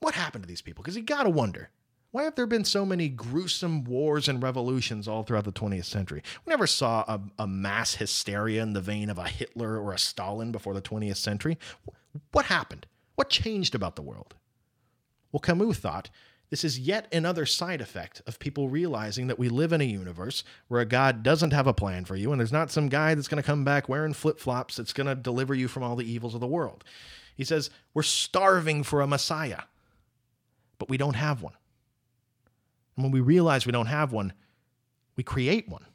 What 0.00 0.14
happened 0.14 0.44
to 0.44 0.48
these 0.48 0.62
people? 0.62 0.82
Because 0.82 0.96
you 0.96 1.02
got 1.02 1.24
to 1.24 1.30
wonder. 1.30 1.70
Why 2.16 2.22
have 2.22 2.34
there 2.34 2.46
been 2.46 2.64
so 2.64 2.86
many 2.86 3.10
gruesome 3.10 3.84
wars 3.84 4.26
and 4.26 4.42
revolutions 4.42 5.06
all 5.06 5.22
throughout 5.22 5.44
the 5.44 5.52
20th 5.52 5.84
century? 5.84 6.22
We 6.46 6.50
never 6.50 6.66
saw 6.66 7.04
a, 7.06 7.20
a, 7.38 7.46
mass 7.46 7.96
hysteria 7.96 8.62
in 8.62 8.72
the 8.72 8.80
vein 8.80 9.10
of 9.10 9.18
a 9.18 9.28
Hitler 9.28 9.78
or 9.78 9.92
a 9.92 9.98
Stalin 9.98 10.50
before 10.50 10.72
the 10.72 10.80
20th 10.80 11.18
century. 11.18 11.58
What 12.32 12.46
happened? 12.46 12.86
What 13.16 13.28
changed 13.28 13.74
about 13.74 13.96
the 13.96 14.02
world? 14.02 14.34
Well, 15.30 15.40
Camus 15.40 15.76
thought 15.76 16.08
this 16.48 16.64
is 16.64 16.78
yet 16.78 17.06
another 17.12 17.44
side 17.44 17.82
effect 17.82 18.22
of 18.26 18.38
people 18.38 18.70
realizing 18.70 19.26
that 19.26 19.38
we 19.38 19.50
live 19.50 19.74
in 19.74 19.82
a 19.82 19.84
universe 19.84 20.42
where 20.68 20.80
a 20.80 20.86
God 20.86 21.22
doesn't 21.22 21.52
have 21.52 21.66
a 21.66 21.74
plan 21.74 22.06
for 22.06 22.16
you, 22.16 22.32
and 22.32 22.40
there's 22.40 22.50
not 22.50 22.70
some 22.70 22.88
guy 22.88 23.14
that's 23.14 23.28
going 23.28 23.42
to 23.42 23.46
come 23.46 23.62
back 23.62 23.90
wearing 23.90 24.14
flip 24.14 24.40
flops 24.40 24.76
that's 24.76 24.94
going 24.94 25.06
to 25.06 25.14
deliver 25.14 25.54
you 25.54 25.68
from 25.68 25.82
all 25.82 25.96
the 25.96 26.10
evils 26.10 26.32
of 26.32 26.40
the 26.40 26.46
world. 26.46 26.82
He 27.36 27.44
says, 27.44 27.68
We're 27.92 28.04
starving 28.04 28.84
for 28.84 29.02
a 29.02 29.06
Messiah 29.06 29.64
but 30.78 30.88
we 30.88 30.96
don't 30.96 31.14
have 31.14 31.42
one. 31.42 31.54
And 32.96 33.04
when 33.04 33.12
we 33.12 33.20
realize 33.20 33.66
we 33.66 33.72
don't 33.72 33.86
have 33.86 34.12
one, 34.12 34.32
we 35.16 35.22
create 35.22 35.68
one. 35.68 35.86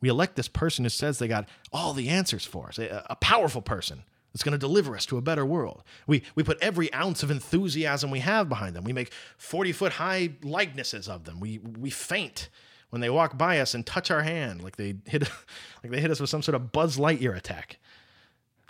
We 0.00 0.08
elect 0.08 0.36
this 0.36 0.48
person 0.48 0.84
who 0.84 0.90
says 0.90 1.18
they 1.18 1.28
got 1.28 1.48
all 1.72 1.94
the 1.94 2.08
answers 2.08 2.44
for 2.44 2.68
us, 2.68 2.78
a, 2.78 3.06
a 3.08 3.16
powerful 3.16 3.62
person 3.62 4.04
that's 4.32 4.42
going 4.42 4.52
to 4.52 4.58
deliver 4.58 4.96
us 4.96 5.06
to 5.06 5.16
a 5.16 5.22
better 5.22 5.46
world. 5.46 5.82
We, 6.06 6.24
we 6.34 6.42
put 6.42 6.60
every 6.60 6.92
ounce 6.92 7.22
of 7.22 7.30
enthusiasm 7.30 8.10
we 8.10 8.18
have 8.18 8.48
behind 8.48 8.74
them. 8.74 8.84
We 8.84 8.92
make 8.92 9.12
40 9.38 9.72
foot 9.72 9.92
high 9.92 10.30
likenesses 10.42 11.08
of 11.08 11.24
them. 11.24 11.40
We, 11.40 11.58
we 11.58 11.88
faint 11.88 12.48
when 12.90 13.00
they 13.00 13.10
walk 13.10 13.38
by 13.38 13.60
us 13.60 13.74
and 13.74 13.86
touch 13.86 14.10
our 14.10 14.22
hand 14.22 14.62
like 14.62 14.76
they 14.76 14.96
hit, 15.06 15.22
like 15.82 15.92
they 15.92 16.00
hit 16.00 16.10
us 16.10 16.20
with 16.20 16.30
some 16.30 16.42
sort 16.42 16.56
of 16.56 16.72
Buzz 16.72 16.96
Lightyear 16.96 17.36
attack. 17.36 17.78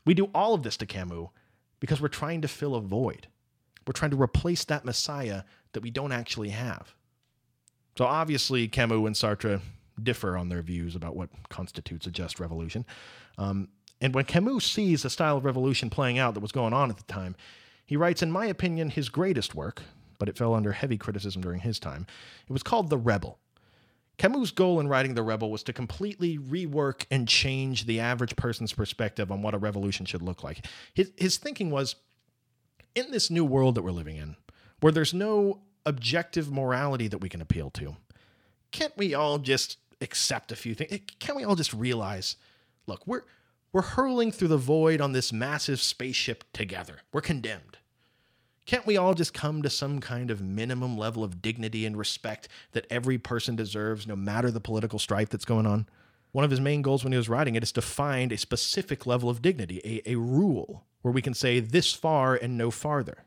We 0.04 0.14
do 0.14 0.26
all 0.34 0.54
of 0.54 0.62
this 0.62 0.76
to 0.78 0.86
Camus 0.86 1.28
because 1.80 2.00
we're 2.00 2.08
trying 2.08 2.42
to 2.42 2.48
fill 2.48 2.74
a 2.74 2.80
void. 2.80 3.28
We're 3.86 3.92
trying 3.92 4.12
to 4.12 4.20
replace 4.20 4.64
that 4.64 4.84
Messiah 4.84 5.42
that 5.72 5.82
we 5.82 5.90
don't 5.90 6.12
actually 6.12 6.50
have. 6.50 6.94
So 7.96 8.04
obviously, 8.04 8.68
Camus 8.68 9.06
and 9.06 9.14
Sartre 9.14 9.60
differ 10.02 10.36
on 10.36 10.48
their 10.48 10.62
views 10.62 10.96
about 10.96 11.14
what 11.14 11.28
constitutes 11.48 12.06
a 12.06 12.10
just 12.10 12.40
revolution. 12.40 12.84
Um, 13.38 13.68
and 14.00 14.14
when 14.14 14.24
Camus 14.24 14.64
sees 14.64 15.02
the 15.02 15.10
style 15.10 15.36
of 15.36 15.44
revolution 15.44 15.90
playing 15.90 16.18
out 16.18 16.34
that 16.34 16.40
was 16.40 16.52
going 16.52 16.72
on 16.72 16.90
at 16.90 16.96
the 16.96 17.04
time, 17.04 17.36
he 17.86 17.96
writes, 17.96 18.22
in 18.22 18.30
my 18.30 18.46
opinion, 18.46 18.90
his 18.90 19.08
greatest 19.08 19.54
work, 19.54 19.82
but 20.18 20.28
it 20.28 20.36
fell 20.36 20.54
under 20.54 20.72
heavy 20.72 20.96
criticism 20.96 21.42
during 21.42 21.60
his 21.60 21.78
time. 21.78 22.06
It 22.48 22.52
was 22.52 22.62
called 22.62 22.90
The 22.90 22.98
Rebel. 22.98 23.38
Camus' 24.16 24.50
goal 24.52 24.80
in 24.80 24.88
writing 24.88 25.14
The 25.14 25.22
Rebel 25.22 25.50
was 25.50 25.62
to 25.64 25.72
completely 25.72 26.38
rework 26.38 27.04
and 27.10 27.28
change 27.28 27.86
the 27.86 28.00
average 28.00 28.36
person's 28.36 28.72
perspective 28.72 29.30
on 29.30 29.42
what 29.42 29.54
a 29.54 29.58
revolution 29.58 30.06
should 30.06 30.22
look 30.22 30.42
like. 30.42 30.66
His, 30.94 31.12
his 31.16 31.36
thinking 31.36 31.70
was 31.70 31.96
in 32.94 33.10
this 33.10 33.30
new 33.30 33.44
world 33.44 33.74
that 33.74 33.82
we're 33.82 33.90
living 33.90 34.16
in, 34.16 34.36
where 34.80 34.92
there's 34.92 35.14
no 35.14 35.62
objective 35.86 36.50
morality 36.50 37.08
that 37.08 37.18
we 37.18 37.28
can 37.28 37.40
appeal 37.40 37.70
to, 37.70 37.96
can't 38.70 38.96
we 38.96 39.14
all 39.14 39.38
just 39.38 39.78
accept 40.00 40.52
a 40.52 40.56
few 40.56 40.74
things? 40.74 41.00
Can't 41.18 41.36
we 41.36 41.44
all 41.44 41.56
just 41.56 41.72
realize, 41.72 42.36
look, 42.86 43.06
we're 43.06 43.22
we're 43.72 43.82
hurling 43.82 44.30
through 44.30 44.48
the 44.48 44.56
void 44.56 45.00
on 45.00 45.12
this 45.12 45.32
massive 45.32 45.80
spaceship 45.80 46.44
together. 46.52 46.98
We're 47.12 47.20
condemned. 47.20 47.78
Can't 48.66 48.86
we 48.86 48.96
all 48.96 49.14
just 49.14 49.34
come 49.34 49.62
to 49.62 49.68
some 49.68 50.00
kind 50.00 50.30
of 50.30 50.40
minimum 50.40 50.96
level 50.96 51.24
of 51.24 51.42
dignity 51.42 51.84
and 51.84 51.96
respect 51.96 52.48
that 52.70 52.86
every 52.88 53.18
person 53.18 53.56
deserves, 53.56 54.06
no 54.06 54.14
matter 54.14 54.52
the 54.52 54.60
political 54.60 55.00
strife 55.00 55.28
that's 55.28 55.44
going 55.44 55.66
on? 55.66 55.88
One 56.30 56.44
of 56.44 56.52
his 56.52 56.60
main 56.60 56.82
goals 56.82 57.02
when 57.02 57.12
he 57.12 57.16
was 57.16 57.28
writing 57.28 57.56
it 57.56 57.64
is 57.64 57.72
to 57.72 57.82
find 57.82 58.30
a 58.30 58.38
specific 58.38 59.06
level 59.06 59.28
of 59.28 59.42
dignity, 59.42 59.80
a, 59.84 60.12
a 60.12 60.14
rule 60.16 60.84
where 61.02 61.12
we 61.12 61.20
can 61.20 61.34
say 61.34 61.58
this 61.58 61.92
far 61.92 62.36
and 62.36 62.56
no 62.56 62.70
farther. 62.70 63.24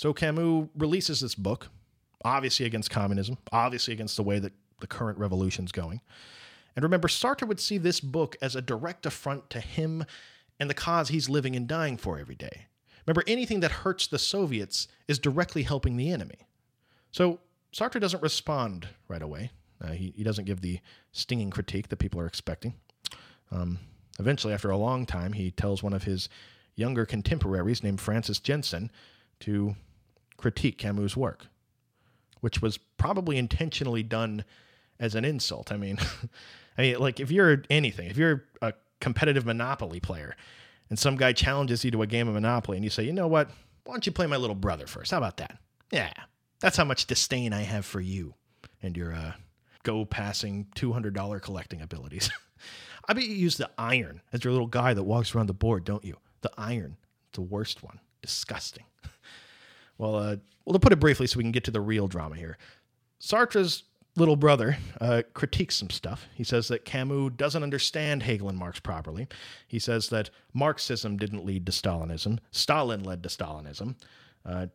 So 0.00 0.14
Camus 0.14 0.66
releases 0.78 1.20
this 1.20 1.34
book, 1.34 1.68
obviously 2.24 2.64
against 2.64 2.88
communism, 2.88 3.36
obviously 3.52 3.92
against 3.92 4.16
the 4.16 4.22
way 4.22 4.38
that 4.38 4.54
the 4.80 4.86
current 4.86 5.18
revolution's 5.18 5.72
going. 5.72 6.00
And 6.74 6.82
remember, 6.82 7.06
Sartre 7.06 7.46
would 7.46 7.60
see 7.60 7.76
this 7.76 8.00
book 8.00 8.34
as 8.40 8.56
a 8.56 8.62
direct 8.62 9.04
affront 9.04 9.50
to 9.50 9.60
him 9.60 10.06
and 10.58 10.70
the 10.70 10.74
cause 10.74 11.10
he's 11.10 11.28
living 11.28 11.54
and 11.54 11.68
dying 11.68 11.98
for 11.98 12.18
every 12.18 12.34
day. 12.34 12.68
Remember, 13.06 13.22
anything 13.26 13.60
that 13.60 13.72
hurts 13.72 14.06
the 14.06 14.18
Soviets 14.18 14.88
is 15.06 15.18
directly 15.18 15.64
helping 15.64 15.98
the 15.98 16.10
enemy. 16.10 16.46
So 17.10 17.40
Sartre 17.70 18.00
doesn't 18.00 18.22
respond 18.22 18.88
right 19.06 19.20
away. 19.20 19.50
Uh, 19.84 19.88
he, 19.88 20.14
he 20.16 20.24
doesn't 20.24 20.46
give 20.46 20.62
the 20.62 20.80
stinging 21.12 21.50
critique 21.50 21.90
that 21.90 21.98
people 21.98 22.22
are 22.22 22.26
expecting. 22.26 22.72
Um, 23.52 23.78
eventually, 24.18 24.54
after 24.54 24.70
a 24.70 24.78
long 24.78 25.04
time, 25.04 25.34
he 25.34 25.50
tells 25.50 25.82
one 25.82 25.92
of 25.92 26.04
his 26.04 26.30
younger 26.74 27.04
contemporaries 27.04 27.82
named 27.82 28.00
Francis 28.00 28.38
Jeanson 28.38 28.90
to 29.40 29.76
critique 30.40 30.78
Camus' 30.78 31.16
work, 31.16 31.46
which 32.40 32.60
was 32.62 32.78
probably 32.78 33.36
intentionally 33.36 34.02
done 34.02 34.44
as 34.98 35.14
an 35.14 35.24
insult. 35.24 35.70
I 35.70 35.76
mean, 35.76 35.98
I 36.78 36.82
mean, 36.82 36.98
like 36.98 37.20
if 37.20 37.30
you're 37.30 37.62
anything, 37.70 38.08
if 38.08 38.16
you're 38.16 38.44
a 38.62 38.72
competitive 39.00 39.46
Monopoly 39.46 40.00
player, 40.00 40.36
and 40.88 40.98
some 40.98 41.16
guy 41.16 41.32
challenges 41.32 41.84
you 41.84 41.90
to 41.92 42.02
a 42.02 42.06
game 42.06 42.26
of 42.28 42.34
Monopoly, 42.34 42.76
and 42.76 42.84
you 42.84 42.90
say, 42.90 43.04
you 43.04 43.12
know 43.12 43.28
what? 43.28 43.50
Why 43.84 43.94
don't 43.94 44.04
you 44.06 44.12
play 44.12 44.26
my 44.26 44.36
little 44.36 44.56
brother 44.56 44.86
first? 44.86 45.10
How 45.12 45.18
about 45.18 45.36
that? 45.38 45.58
Yeah, 45.90 46.12
that's 46.60 46.76
how 46.76 46.84
much 46.84 47.06
disdain 47.06 47.52
I 47.52 47.62
have 47.62 47.86
for 47.86 48.00
you 48.00 48.34
and 48.82 48.96
your 48.96 49.14
uh, 49.14 49.32
go 49.82 50.04
passing 50.04 50.66
$200 50.76 51.42
collecting 51.42 51.80
abilities. 51.80 52.30
I 53.08 53.12
bet 53.14 53.24
you 53.24 53.34
use 53.34 53.56
the 53.56 53.70
iron 53.78 54.20
as 54.32 54.44
your 54.44 54.52
little 54.52 54.66
guy 54.66 54.94
that 54.94 55.02
walks 55.02 55.34
around 55.34 55.46
the 55.46 55.54
board, 55.54 55.84
don't 55.84 56.04
you? 56.04 56.16
The 56.42 56.50
iron, 56.56 56.96
the 57.32 57.40
worst 57.40 57.82
one. 57.82 58.00
Disgusting. 58.22 58.84
Well, 60.00 60.16
uh, 60.16 60.36
well, 60.64 60.72
to 60.72 60.78
put 60.78 60.94
it 60.94 60.98
briefly 60.98 61.26
so 61.26 61.36
we 61.36 61.44
can 61.44 61.52
get 61.52 61.64
to 61.64 61.70
the 61.70 61.80
real 61.80 62.08
drama 62.08 62.34
here, 62.34 62.56
Sartre's 63.18 63.84
little 64.16 64.34
brother 64.34 64.78
uh, 64.98 65.22
critiques 65.34 65.76
some 65.76 65.90
stuff. 65.90 66.26
He 66.34 66.42
says 66.42 66.68
that 66.68 66.86
Camus 66.86 67.32
doesn't 67.36 67.62
understand 67.62 68.22
Hegel 68.22 68.48
and 68.48 68.58
Marx 68.58 68.80
properly. 68.80 69.28
He 69.68 69.78
says 69.78 70.08
that 70.08 70.30
Marxism 70.54 71.18
didn't 71.18 71.44
lead 71.44 71.66
to 71.66 71.72
Stalinism, 71.72 72.38
Stalin 72.50 73.04
led 73.04 73.22
to 73.22 73.28
Stalinism. 73.28 73.94
Uh, 74.46 74.66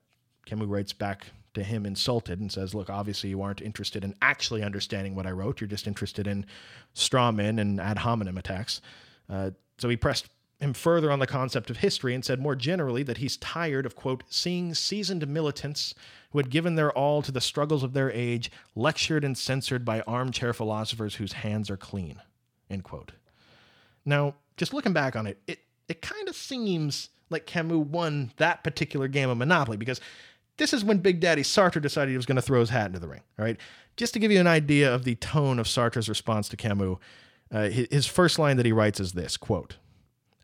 Camus 0.46 0.68
writes 0.68 0.94
back 0.94 1.26
to 1.56 1.64
him 1.64 1.88
insulted 1.88 2.40
and 2.40 2.52
says, 2.52 2.76
Look, 2.76 2.92
obviously 2.92 3.32
you 3.32 3.42
aren't 3.42 3.62
interested 3.62 4.04
in 4.04 4.14
actually 4.22 4.62
understanding 4.62 5.16
what 5.16 5.26
I 5.26 5.32
wrote. 5.32 5.60
You're 5.60 5.68
just 5.68 5.88
interested 5.88 6.28
in 6.28 6.46
straw 6.94 7.32
men 7.32 7.58
and 7.58 7.82
ad 7.82 7.98
hominem 7.98 8.38
attacks. 8.38 8.80
Uh, 9.28 9.52
so 9.80 9.90
he 9.90 9.98
pressed 9.98 10.30
him 10.60 10.74
further 10.74 11.12
on 11.12 11.20
the 11.20 11.28
concept 11.28 11.70
of 11.70 11.78
history 11.78 12.14
and 12.14 12.24
said 12.24 12.40
more 12.40 12.56
generally 12.56 13.04
that 13.04 13.18
he's 13.18 13.38
tired 13.38 13.86
of, 13.86 13.96
quote, 13.96 14.24
seeing 14.30 14.74
seasoned 14.74 15.28
militants 15.28 15.94
who 16.32 16.40
had 16.40 16.50
given 16.50 16.76
their 16.76 16.92
all 16.92 17.22
to 17.22 17.32
the 17.32 17.42
struggles 17.42 17.84
of 17.84 17.94
their 17.94 18.12
age 18.12 18.50
lectured 18.76 19.24
and 19.24 19.38
censored 19.38 19.84
by 19.84 20.02
armchair 20.02 20.54
philosophers 20.54 21.16
whose 21.16 21.34
hands 21.34 21.70
are 21.70 21.78
clean, 21.78 22.22
end 22.70 22.84
quote. 22.84 23.12
Now, 24.06 24.36
just 24.58 24.74
looking 24.74 24.94
back 24.94 25.16
on 25.16 25.28
it, 25.28 25.40
it, 25.48 25.60
it 25.90 26.02
kind 26.02 26.30
of 26.30 26.36
seems 26.36 27.10
like 27.30 27.46
Camus 27.46 27.78
won 27.78 28.32
that 28.38 28.64
particular 28.64 29.08
game 29.08 29.30
of 29.30 29.38
Monopoly 29.38 29.78
because 29.78 30.00
this 30.58 30.74
is 30.74 30.86
when 30.86 31.00
Big 31.00 31.20
Daddy 31.20 31.44
Sartre 31.44 31.82
decided 31.82 32.12
he 32.12 32.18
was 32.18 32.26
going 32.26 32.38
to 32.38 32.42
throw 32.42 32.62
his 32.62 32.70
hat 32.70 32.88
into 32.88 33.00
the 33.00 33.08
ring, 33.08 33.22
all 33.38 33.46
right? 33.46 33.58
Just 33.98 34.14
to 34.14 34.20
give 34.20 34.32
you 34.32 34.40
an 34.40 34.48
idea 34.48 34.94
of 34.94 35.04
the 35.04 35.16
tone 35.16 35.60
of 35.60 35.68
Sartre's 35.68 36.08
response 36.08 36.48
to 36.50 36.58
Camus, 36.58 36.98
uh, 37.52 37.70
his 37.70 38.06
first 38.06 38.40
line 38.40 38.58
that 38.58 38.66
he 38.66 38.72
writes 38.72 39.00
is 39.00 39.14
this, 39.14 39.38
quote, 39.38 39.78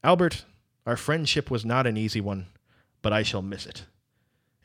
Albert, 0.04 0.46
our 0.86 0.98
friendship 0.98 1.52
was 1.52 1.66
not 1.66 1.86
an 1.86 1.98
easy 1.98 2.22
one, 2.22 2.48
but 3.02 3.14
I 3.14 3.24
shall 3.24 3.42
miss 3.42 3.66
it. 3.66 3.86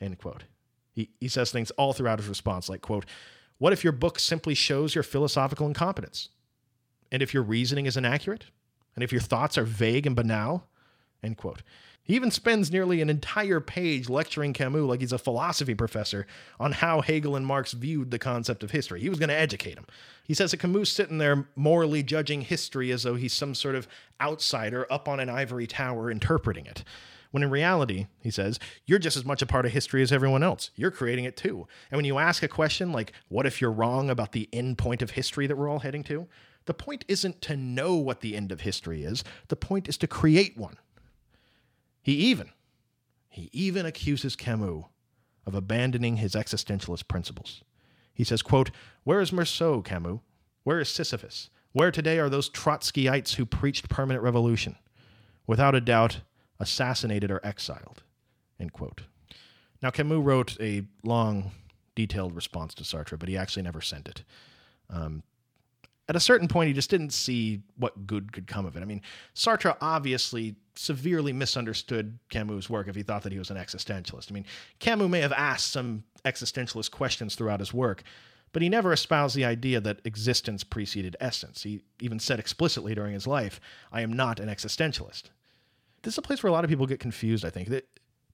End 0.01 0.17
quote. 0.17 0.45
He, 0.91 1.09
he 1.19 1.27
says 1.27 1.51
things 1.51 1.71
all 1.71 1.93
throughout 1.93 2.19
his 2.19 2.27
response, 2.27 2.69
like, 2.69 2.81
quote, 2.81 3.05
What 3.57 3.73
if 3.73 3.83
your 3.83 3.93
book 3.93 4.19
simply 4.19 4.55
shows 4.55 4.95
your 4.95 5.03
philosophical 5.03 5.67
incompetence? 5.67 6.29
And 7.11 7.21
if 7.21 7.33
your 7.33 7.43
reasoning 7.43 7.85
is 7.85 7.97
inaccurate? 7.97 8.45
And 8.95 9.03
if 9.03 9.11
your 9.11 9.21
thoughts 9.21 9.57
are 9.57 9.63
vague 9.63 10.07
and 10.07 10.15
banal? 10.15 10.67
End 11.23 11.37
quote. 11.37 11.61
He 12.07 12.15
even 12.15 12.31
spends 12.31 12.71
nearly 12.71 13.01
an 13.01 13.09
entire 13.09 13.59
page 13.59 14.07
lecturing 14.07 14.53
Camus 14.53 14.83
like 14.83 15.01
he's 15.01 15.11
a 15.11 15.17
philosophy 15.17 15.75
professor 15.75 16.25
on 16.57 16.71
how 16.71 17.01
Hegel 17.01 17.35
and 17.35 17.45
Marx 17.45 17.73
viewed 17.73 18.11
the 18.11 18.17
concept 18.17 18.63
of 18.63 18.71
history. 18.71 19.01
He 19.01 19.09
was 19.09 19.19
going 19.19 19.27
to 19.27 19.35
educate 19.35 19.77
him. 19.77 19.85
He 20.23 20.33
says 20.33 20.51
that 20.51 20.61
Camus 20.61 20.89
sitting 20.89 21.17
there 21.17 21.49
morally 21.57 22.03
judging 22.03 22.41
history 22.41 22.91
as 22.91 23.03
though 23.03 23.15
he's 23.15 23.33
some 23.33 23.53
sort 23.53 23.75
of 23.75 23.89
outsider 24.21 24.87
up 24.89 25.09
on 25.09 25.19
an 25.19 25.29
ivory 25.29 25.67
tower 25.67 26.09
interpreting 26.09 26.65
it. 26.65 26.85
When 27.31 27.43
in 27.43 27.49
reality, 27.49 28.07
he 28.21 28.31
says, 28.31 28.57
you're 28.85 28.99
just 28.99 29.17
as 29.17 29.25
much 29.25 29.41
a 29.41 29.45
part 29.45 29.65
of 29.65 29.73
history 29.73 30.01
as 30.01 30.13
everyone 30.13 30.43
else. 30.43 30.71
You're 30.77 30.91
creating 30.91 31.25
it 31.25 31.35
too. 31.35 31.67
And 31.91 31.97
when 31.97 32.05
you 32.05 32.19
ask 32.19 32.41
a 32.41 32.47
question 32.47 32.93
like, 32.93 33.11
what 33.27 33.45
if 33.45 33.59
you're 33.59 33.69
wrong 33.69 34.09
about 34.09 34.31
the 34.31 34.47
end 34.53 34.77
point 34.77 35.01
of 35.01 35.11
history 35.11 35.45
that 35.45 35.57
we're 35.57 35.69
all 35.69 35.79
heading 35.79 36.05
to? 36.05 36.25
The 36.67 36.73
point 36.73 37.03
isn't 37.09 37.41
to 37.41 37.57
know 37.57 37.95
what 37.95 38.21
the 38.21 38.35
end 38.35 38.53
of 38.53 38.61
history 38.61 39.03
is, 39.03 39.25
the 39.49 39.57
point 39.57 39.89
is 39.89 39.97
to 39.97 40.07
create 40.07 40.57
one. 40.57 40.77
He 42.07 42.13
even, 42.13 42.51
he 43.27 43.49
even 43.51 43.85
accuses 43.85 44.37
Camus 44.37 44.85
of 45.45 45.53
abandoning 45.53 46.15
his 46.15 46.35
existentialist 46.35 47.09
principles. 47.09 47.65
He 48.13 48.23
says, 48.23 48.41
quote, 48.41 48.71
Where 49.03 49.19
is 49.19 49.31
Meursault, 49.31 49.83
Camus? 49.83 50.21
Where 50.63 50.79
is 50.79 50.87
Sisyphus? 50.87 51.49
Where 51.73 51.91
today 51.91 52.17
are 52.19 52.29
those 52.29 52.49
Trotskyites 52.49 53.35
who 53.35 53.45
preached 53.45 53.89
permanent 53.89 54.23
revolution? 54.23 54.77
Without 55.47 55.75
a 55.75 55.81
doubt, 55.81 56.21
assassinated 56.61 57.29
or 57.29 57.45
exiled. 57.45 58.03
End 58.57 58.71
quote. 58.71 59.01
Now, 59.81 59.89
Camus 59.89 60.23
wrote 60.23 60.55
a 60.61 60.83
long, 61.03 61.51
detailed 61.93 62.37
response 62.37 62.73
to 62.75 62.85
Sartre, 62.85 63.19
but 63.19 63.27
he 63.27 63.35
actually 63.35 63.63
never 63.63 63.81
sent 63.81 64.07
it. 64.07 64.23
Um, 64.89 65.23
at 66.07 66.15
a 66.15 66.21
certain 66.21 66.47
point, 66.47 66.69
he 66.69 66.73
just 66.73 66.89
didn't 66.89 67.11
see 67.11 67.63
what 67.75 68.07
good 68.07 68.31
could 68.31 68.47
come 68.47 68.65
of 68.65 68.77
it. 68.77 68.81
I 68.81 68.85
mean, 68.85 69.01
Sartre 69.35 69.75
obviously 69.81 70.55
severely 70.77 71.33
misunderstood 71.33 72.19
Camus' 72.29 72.69
work 72.69 72.87
if 72.87 72.95
he 72.95 73.03
thought 73.03 73.23
that 73.23 73.31
he 73.31 73.39
was 73.39 73.49
an 73.49 73.57
existentialist. 73.57 74.31
I 74.31 74.33
mean, 74.33 74.45
Camus 74.79 75.09
may 75.09 75.21
have 75.21 75.33
asked 75.33 75.71
some 75.71 76.03
existentialist 76.23 76.91
questions 76.91 77.35
throughout 77.35 77.59
his 77.59 77.73
work, 77.73 78.03
but 78.53 78.61
he 78.61 78.69
never 78.69 78.93
espoused 78.93 79.35
the 79.35 79.45
idea 79.45 79.81
that 79.81 80.01
existence 80.05 80.63
preceded 80.63 81.15
essence. 81.19 81.63
He 81.63 81.83
even 81.99 82.19
said 82.19 82.39
explicitly 82.39 82.95
during 82.95 83.13
his 83.13 83.27
life, 83.27 83.59
I 83.91 84.01
am 84.01 84.13
not 84.13 84.39
an 84.39 84.47
existentialist. 84.47 85.23
This 86.03 86.13
is 86.13 86.17
a 86.17 86.21
place 86.21 86.41
where 86.41 86.49
a 86.49 86.53
lot 86.53 86.63
of 86.63 86.69
people 86.69 86.85
get 86.85 86.99
confused, 86.99 87.43
I 87.43 87.49
think. 87.49 87.69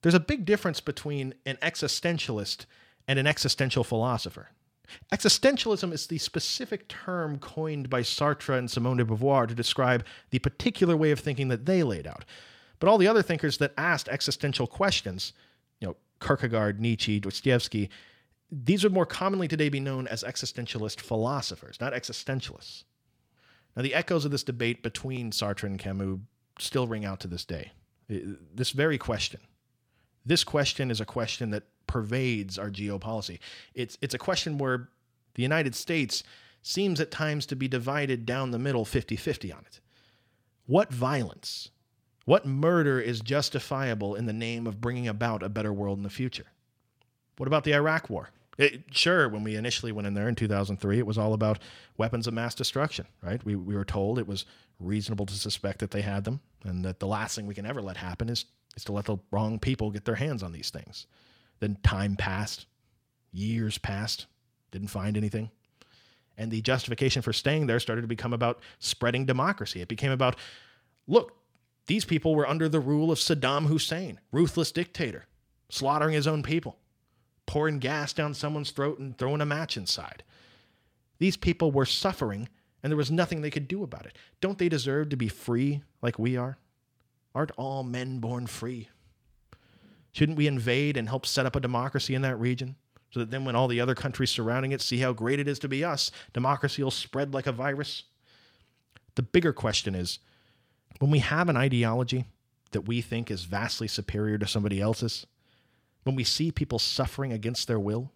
There's 0.01 0.13
a 0.13 0.19
big 0.19 0.45
difference 0.45 0.79
between 0.82 1.34
an 1.45 1.58
existentialist 1.62 2.65
and 3.08 3.17
an 3.17 3.25
existential 3.27 3.84
philosopher. 3.84 4.49
Existentialism 5.12 5.91
is 5.93 6.08
the 6.08 6.17
specific 6.17 6.88
term 6.88 7.39
coined 7.39 7.89
by 7.89 8.02
Sartre 8.02 8.58
and 8.58 8.69
Simone 8.69 8.98
de 8.98 9.06
Beauvoir 9.06 9.48
to 9.48 9.56
describe 9.56 10.06
the 10.30 10.39
particular 10.39 10.98
way 10.98 11.12
of 11.12 11.19
thinking 11.19 11.48
that 11.48 11.65
they 11.65 11.84
laid 11.84 12.06
out. 12.06 12.26
But 12.80 12.89
all 12.89 12.98
the 12.98 13.08
other 13.08 13.22
thinkers 13.22 13.58
that 13.60 13.74
asked 13.78 14.10
existential 14.10 14.67
questions, 14.67 15.34
you 15.80 15.88
know, 15.88 15.96
Kierkegaard, 16.19 16.82
Nietzsche, 16.82 17.19
Dostoevsky, 17.19 17.89
these 18.52 18.84
would 18.84 18.93
more 18.93 19.06
commonly 19.06 19.48
today 19.48 19.69
be 19.69 19.80
known 19.80 20.08
as 20.08 20.24
existentialist 20.24 21.00
philosophers, 21.00 21.80
not 21.80 21.93
existentialists. 21.93 22.84
Now, 23.76 23.82
the 23.82 23.96
echoes 23.96 24.26
of 24.26 24.32
this 24.32 24.43
debate 24.43 24.84
between 24.84 25.32
Sartre 25.32 25.63
and 25.63 25.80
Camus 25.80 26.19
still 26.60 26.86
ring 26.86 27.06
out 27.06 27.19
to 27.22 27.28
this 27.28 27.46
day. 27.46 27.72
This 28.08 28.72
very 28.72 28.98
question. 28.98 29.39
This 30.26 30.43
question 30.43 30.91
is 30.91 31.02
a 31.02 31.06
question 31.06 31.50
that 31.50 31.63
pervades 31.93 32.58
our 32.58 32.71
geopolicy. 32.71 33.38
It's 33.75 33.99
it's 34.01 34.15
a 34.15 34.17
question 34.17 34.58
where 34.58 34.89
the 35.36 35.43
United 35.43 35.75
States 35.75 36.23
seems 36.63 36.99
at 36.99 37.12
times 37.12 37.45
to 37.45 37.56
be 37.56 37.67
divided 37.67 38.25
down 38.25 38.49
the 38.49 38.58
middle 38.58 38.84
50-50 38.84 39.53
on 39.56 39.63
it. 39.65 39.79
What 40.65 40.91
violence, 40.91 41.69
what 42.25 42.47
murder 42.47 42.99
is 42.99 43.21
justifiable 43.21 44.15
in 44.15 44.25
the 44.25 44.34
name 44.34 44.65
of 44.65 44.82
bringing 44.82 45.08
about 45.08 45.43
a 45.43 45.49
better 45.49 45.71
world 45.71 45.99
in 45.99 46.03
the 46.03 46.10
future? 46.10 46.45
What 47.38 47.47
about 47.47 47.63
the 47.63 47.75
Iraq 47.75 48.10
War? 48.10 48.29
It, 48.58 48.86
sure, 48.91 49.29
when 49.29 49.43
we 49.43 49.56
initially 49.56 49.91
went 49.91 50.08
in 50.08 50.13
there 50.15 50.29
in 50.29 50.36
2003, 50.36 50.97
it 50.97 51.06
was 51.06 51.17
all 51.17 51.34
about 51.34 51.60
weapons 51.97 52.27
of 52.27 52.34
mass 52.34 52.56
destruction, 52.56 53.06
right? 53.21 53.43
We, 53.45 53.56
we 53.56 53.75
were 53.75 53.86
told 53.86 54.17
it 54.17 54.27
was 54.27 54.45
reasonable 54.79 55.25
to 55.27 55.34
suspect 55.36 55.79
that 55.79 55.91
they 55.91 56.01
had 56.01 56.23
them 56.23 56.39
and 56.63 56.86
that 56.86 56.99
the 56.99 57.08
last 57.08 57.36
thing 57.36 57.45
we 57.45 57.56
can 57.56 57.65
ever 57.65 57.82
let 57.82 57.97
happen 57.97 58.29
is, 58.29 58.45
is 58.75 58.84
to 58.86 58.93
let 58.93 59.06
the 59.06 59.17
wrong 59.32 59.60
people 59.60 59.91
get 59.91 60.06
their 60.06 60.15
hands 60.15 60.41
on 60.41 60.53
these 60.53 60.69
things. 60.69 61.08
Then 61.63 61.78
time 61.82 62.17
passed, 62.17 62.65
years 63.32 63.78
passed, 63.78 64.26
didn't 64.71 64.89
find 64.89 65.15
anything. 65.15 65.49
And 66.38 66.52
the 66.52 66.62
justification 66.62 67.21
for 67.21 67.32
staying 67.32 67.67
there 67.67 67.80
started 67.80 68.02
to 68.02 68.08
become 68.08 68.34
about 68.34 68.62
spreading 68.80 69.26
democracy. 69.26 69.80
It 69.80 69.88
became 69.88 70.12
about 70.12 70.36
look, 71.08 71.38
these 71.88 72.04
people 72.04 72.36
were 72.36 72.49
under 72.49 72.67
the 72.67 72.82
rule 72.82 73.12
of 73.12 73.17
Saddam 73.19 73.67
Hussein, 73.67 74.19
ruthless 74.34 74.73
dictator, 74.73 75.26
slaughtering 75.69 76.13
his 76.13 76.28
own 76.28 76.43
people 76.43 76.78
pouring 77.45 77.80
gas 77.80 78.12
down 78.12 78.34
someone's 78.34 78.71
throat 78.71 78.99
and 78.99 79.17
throwing 79.17 79.41
a 79.41 79.45
match 79.45 79.78
inside. 79.78 80.23
These 81.19 81.38
people 81.38 81.71
were 81.71 81.86
suffering, 81.86 82.49
and 82.82 82.91
there 82.91 82.97
was 82.97 83.12
nothing 83.12 83.41
they 83.41 83.49
could 83.49 83.67
do 83.67 83.84
about 83.84 84.06
it. 84.06 84.17
Don't 84.41 84.58
they 84.58 84.69
deserve 84.69 85.10
to 85.10 85.15
be 85.15 85.30
free 85.30 85.82
like 86.02 86.19
we 86.19 86.36
are? 86.36 86.58
Aren't 87.34 87.52
all 87.52 87.84
men 87.84 88.19
born 88.19 88.47
free? 88.47 88.89
Shouldn't 90.13 90.38
we 90.38 90.47
invade 90.47 90.95
and 90.95 91.10
help 91.10 91.26
set 91.26 91.45
up 91.45 91.56
a 91.56 91.60
democracy 91.60 92.15
in 92.15 92.21
that 92.21 92.39
region? 92.39 92.76
So 93.12 93.19
that 93.19 93.30
then, 93.30 93.45
when 93.45 93.56
all 93.56 93.67
the 93.67 93.82
other 93.82 93.93
countries 93.93 94.32
surrounding 94.32 94.71
it 94.71 94.82
see 94.82 94.97
how 94.97 95.13
great 95.13 95.39
it 95.39 95.47
is 95.47 95.60
to 95.60 95.67
be 95.67 95.84
us, 95.84 96.10
democracy 96.34 96.82
will 96.82 96.91
spread 96.91 97.34
like 97.34 97.45
a 97.45 97.52
virus? 97.52 98.04
The 99.15 99.21
bigger 99.21 99.54
question 99.54 99.93
is 99.93 100.19
when 100.99 101.12
we 101.12 101.19
have 101.19 101.49
an 101.49 101.58
ideology 101.58 102.26
that 102.71 102.88
we 102.88 103.02
think 103.02 103.30
is 103.30 103.43
vastly 103.43 103.88
superior 103.88 104.38
to 104.39 104.47
somebody 104.47 104.82
else's, 104.82 105.28
when 106.04 106.15
we 106.15 106.23
see 106.23 106.52
people 106.52 106.80
suffering 106.80 107.32
against 107.32 107.67
their 107.67 107.80
will, 107.80 108.12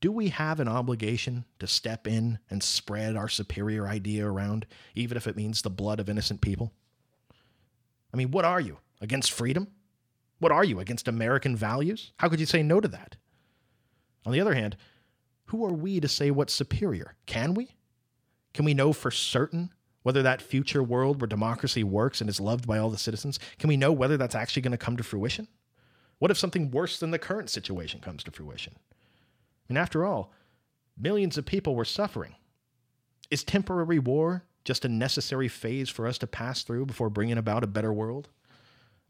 do 0.00 0.12
we 0.12 0.28
have 0.28 0.60
an 0.60 0.68
obligation 0.68 1.44
to 1.58 1.66
step 1.66 2.06
in 2.06 2.38
and 2.50 2.62
spread 2.62 3.16
our 3.16 3.28
superior 3.28 3.86
idea 3.86 4.26
around, 4.26 4.66
even 4.94 5.16
if 5.16 5.26
it 5.26 5.36
means 5.36 5.62
the 5.62 5.70
blood 5.70 6.00
of 6.00 6.08
innocent 6.08 6.40
people? 6.40 6.72
I 8.12 8.16
mean, 8.16 8.30
what 8.30 8.44
are 8.44 8.60
you? 8.60 8.78
Against 9.00 9.32
freedom? 9.32 9.68
What 10.38 10.52
are 10.52 10.64
you? 10.64 10.80
Against 10.80 11.08
American 11.08 11.56
values? 11.56 12.12
How 12.18 12.28
could 12.28 12.40
you 12.40 12.46
say 12.46 12.62
no 12.62 12.80
to 12.80 12.88
that? 12.88 13.16
On 14.24 14.32
the 14.32 14.40
other 14.40 14.54
hand, 14.54 14.76
who 15.46 15.64
are 15.64 15.72
we 15.72 16.00
to 16.00 16.08
say 16.08 16.30
what's 16.30 16.52
superior? 16.52 17.14
Can 17.26 17.54
we? 17.54 17.76
Can 18.52 18.64
we 18.64 18.74
know 18.74 18.92
for 18.92 19.10
certain 19.10 19.72
whether 20.02 20.22
that 20.22 20.40
future 20.40 20.82
world 20.84 21.20
where 21.20 21.26
democracy 21.26 21.82
works 21.82 22.20
and 22.20 22.30
is 22.30 22.38
loved 22.38 22.66
by 22.66 22.78
all 22.78 22.90
the 22.90 22.96
citizens, 22.96 23.40
can 23.58 23.66
we 23.66 23.76
know 23.76 23.90
whether 23.90 24.16
that's 24.16 24.36
actually 24.36 24.62
going 24.62 24.70
to 24.70 24.78
come 24.78 24.96
to 24.96 25.02
fruition? 25.02 25.48
What 26.18 26.30
if 26.30 26.38
something 26.38 26.70
worse 26.70 27.00
than 27.00 27.10
the 27.10 27.18
current 27.18 27.50
situation 27.50 28.00
comes 28.00 28.22
to 28.24 28.30
fruition? 28.30 28.74
I 28.78 29.72
mean, 29.72 29.76
after 29.76 30.04
all, 30.04 30.32
millions 30.96 31.36
of 31.36 31.44
people 31.44 31.74
were 31.74 31.84
suffering. 31.84 32.36
Is 33.30 33.42
temporary 33.42 33.98
war 33.98 34.44
just 34.64 34.84
a 34.84 34.88
necessary 34.88 35.48
phase 35.48 35.88
for 35.88 36.06
us 36.06 36.18
to 36.18 36.26
pass 36.28 36.62
through 36.62 36.86
before 36.86 37.10
bringing 37.10 37.38
about 37.38 37.64
a 37.64 37.68
better 37.68 37.92
world? 37.92 38.28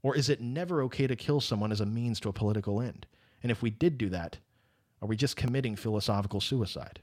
Or 0.07 0.15
is 0.15 0.29
it 0.29 0.41
never 0.41 0.83
okay 0.83 1.09
to 1.09 1.17
kill 1.17 1.41
someone 1.41 1.73
as 1.73 1.81
a 1.81 1.85
means 1.85 2.21
to 2.21 2.29
a 2.29 2.33
political 2.33 2.81
end? 2.81 3.07
And 3.43 3.51
if 3.51 3.61
we 3.61 3.71
did 3.71 3.99
do 3.99 4.09
that, 4.11 4.39
are 5.03 5.09
we 5.09 5.17
just 5.17 5.35
committing 5.35 5.75
philosophical 5.75 6.41
suicide? 6.41 7.01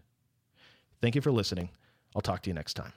Thank 1.02 1.13
you 1.16 1.20
for 1.20 1.30
listening. 1.30 1.68
I'll 2.16 2.22
talk 2.22 2.44
to 2.44 2.50
you 2.50 2.54
next 2.54 2.76
time. 2.76 2.94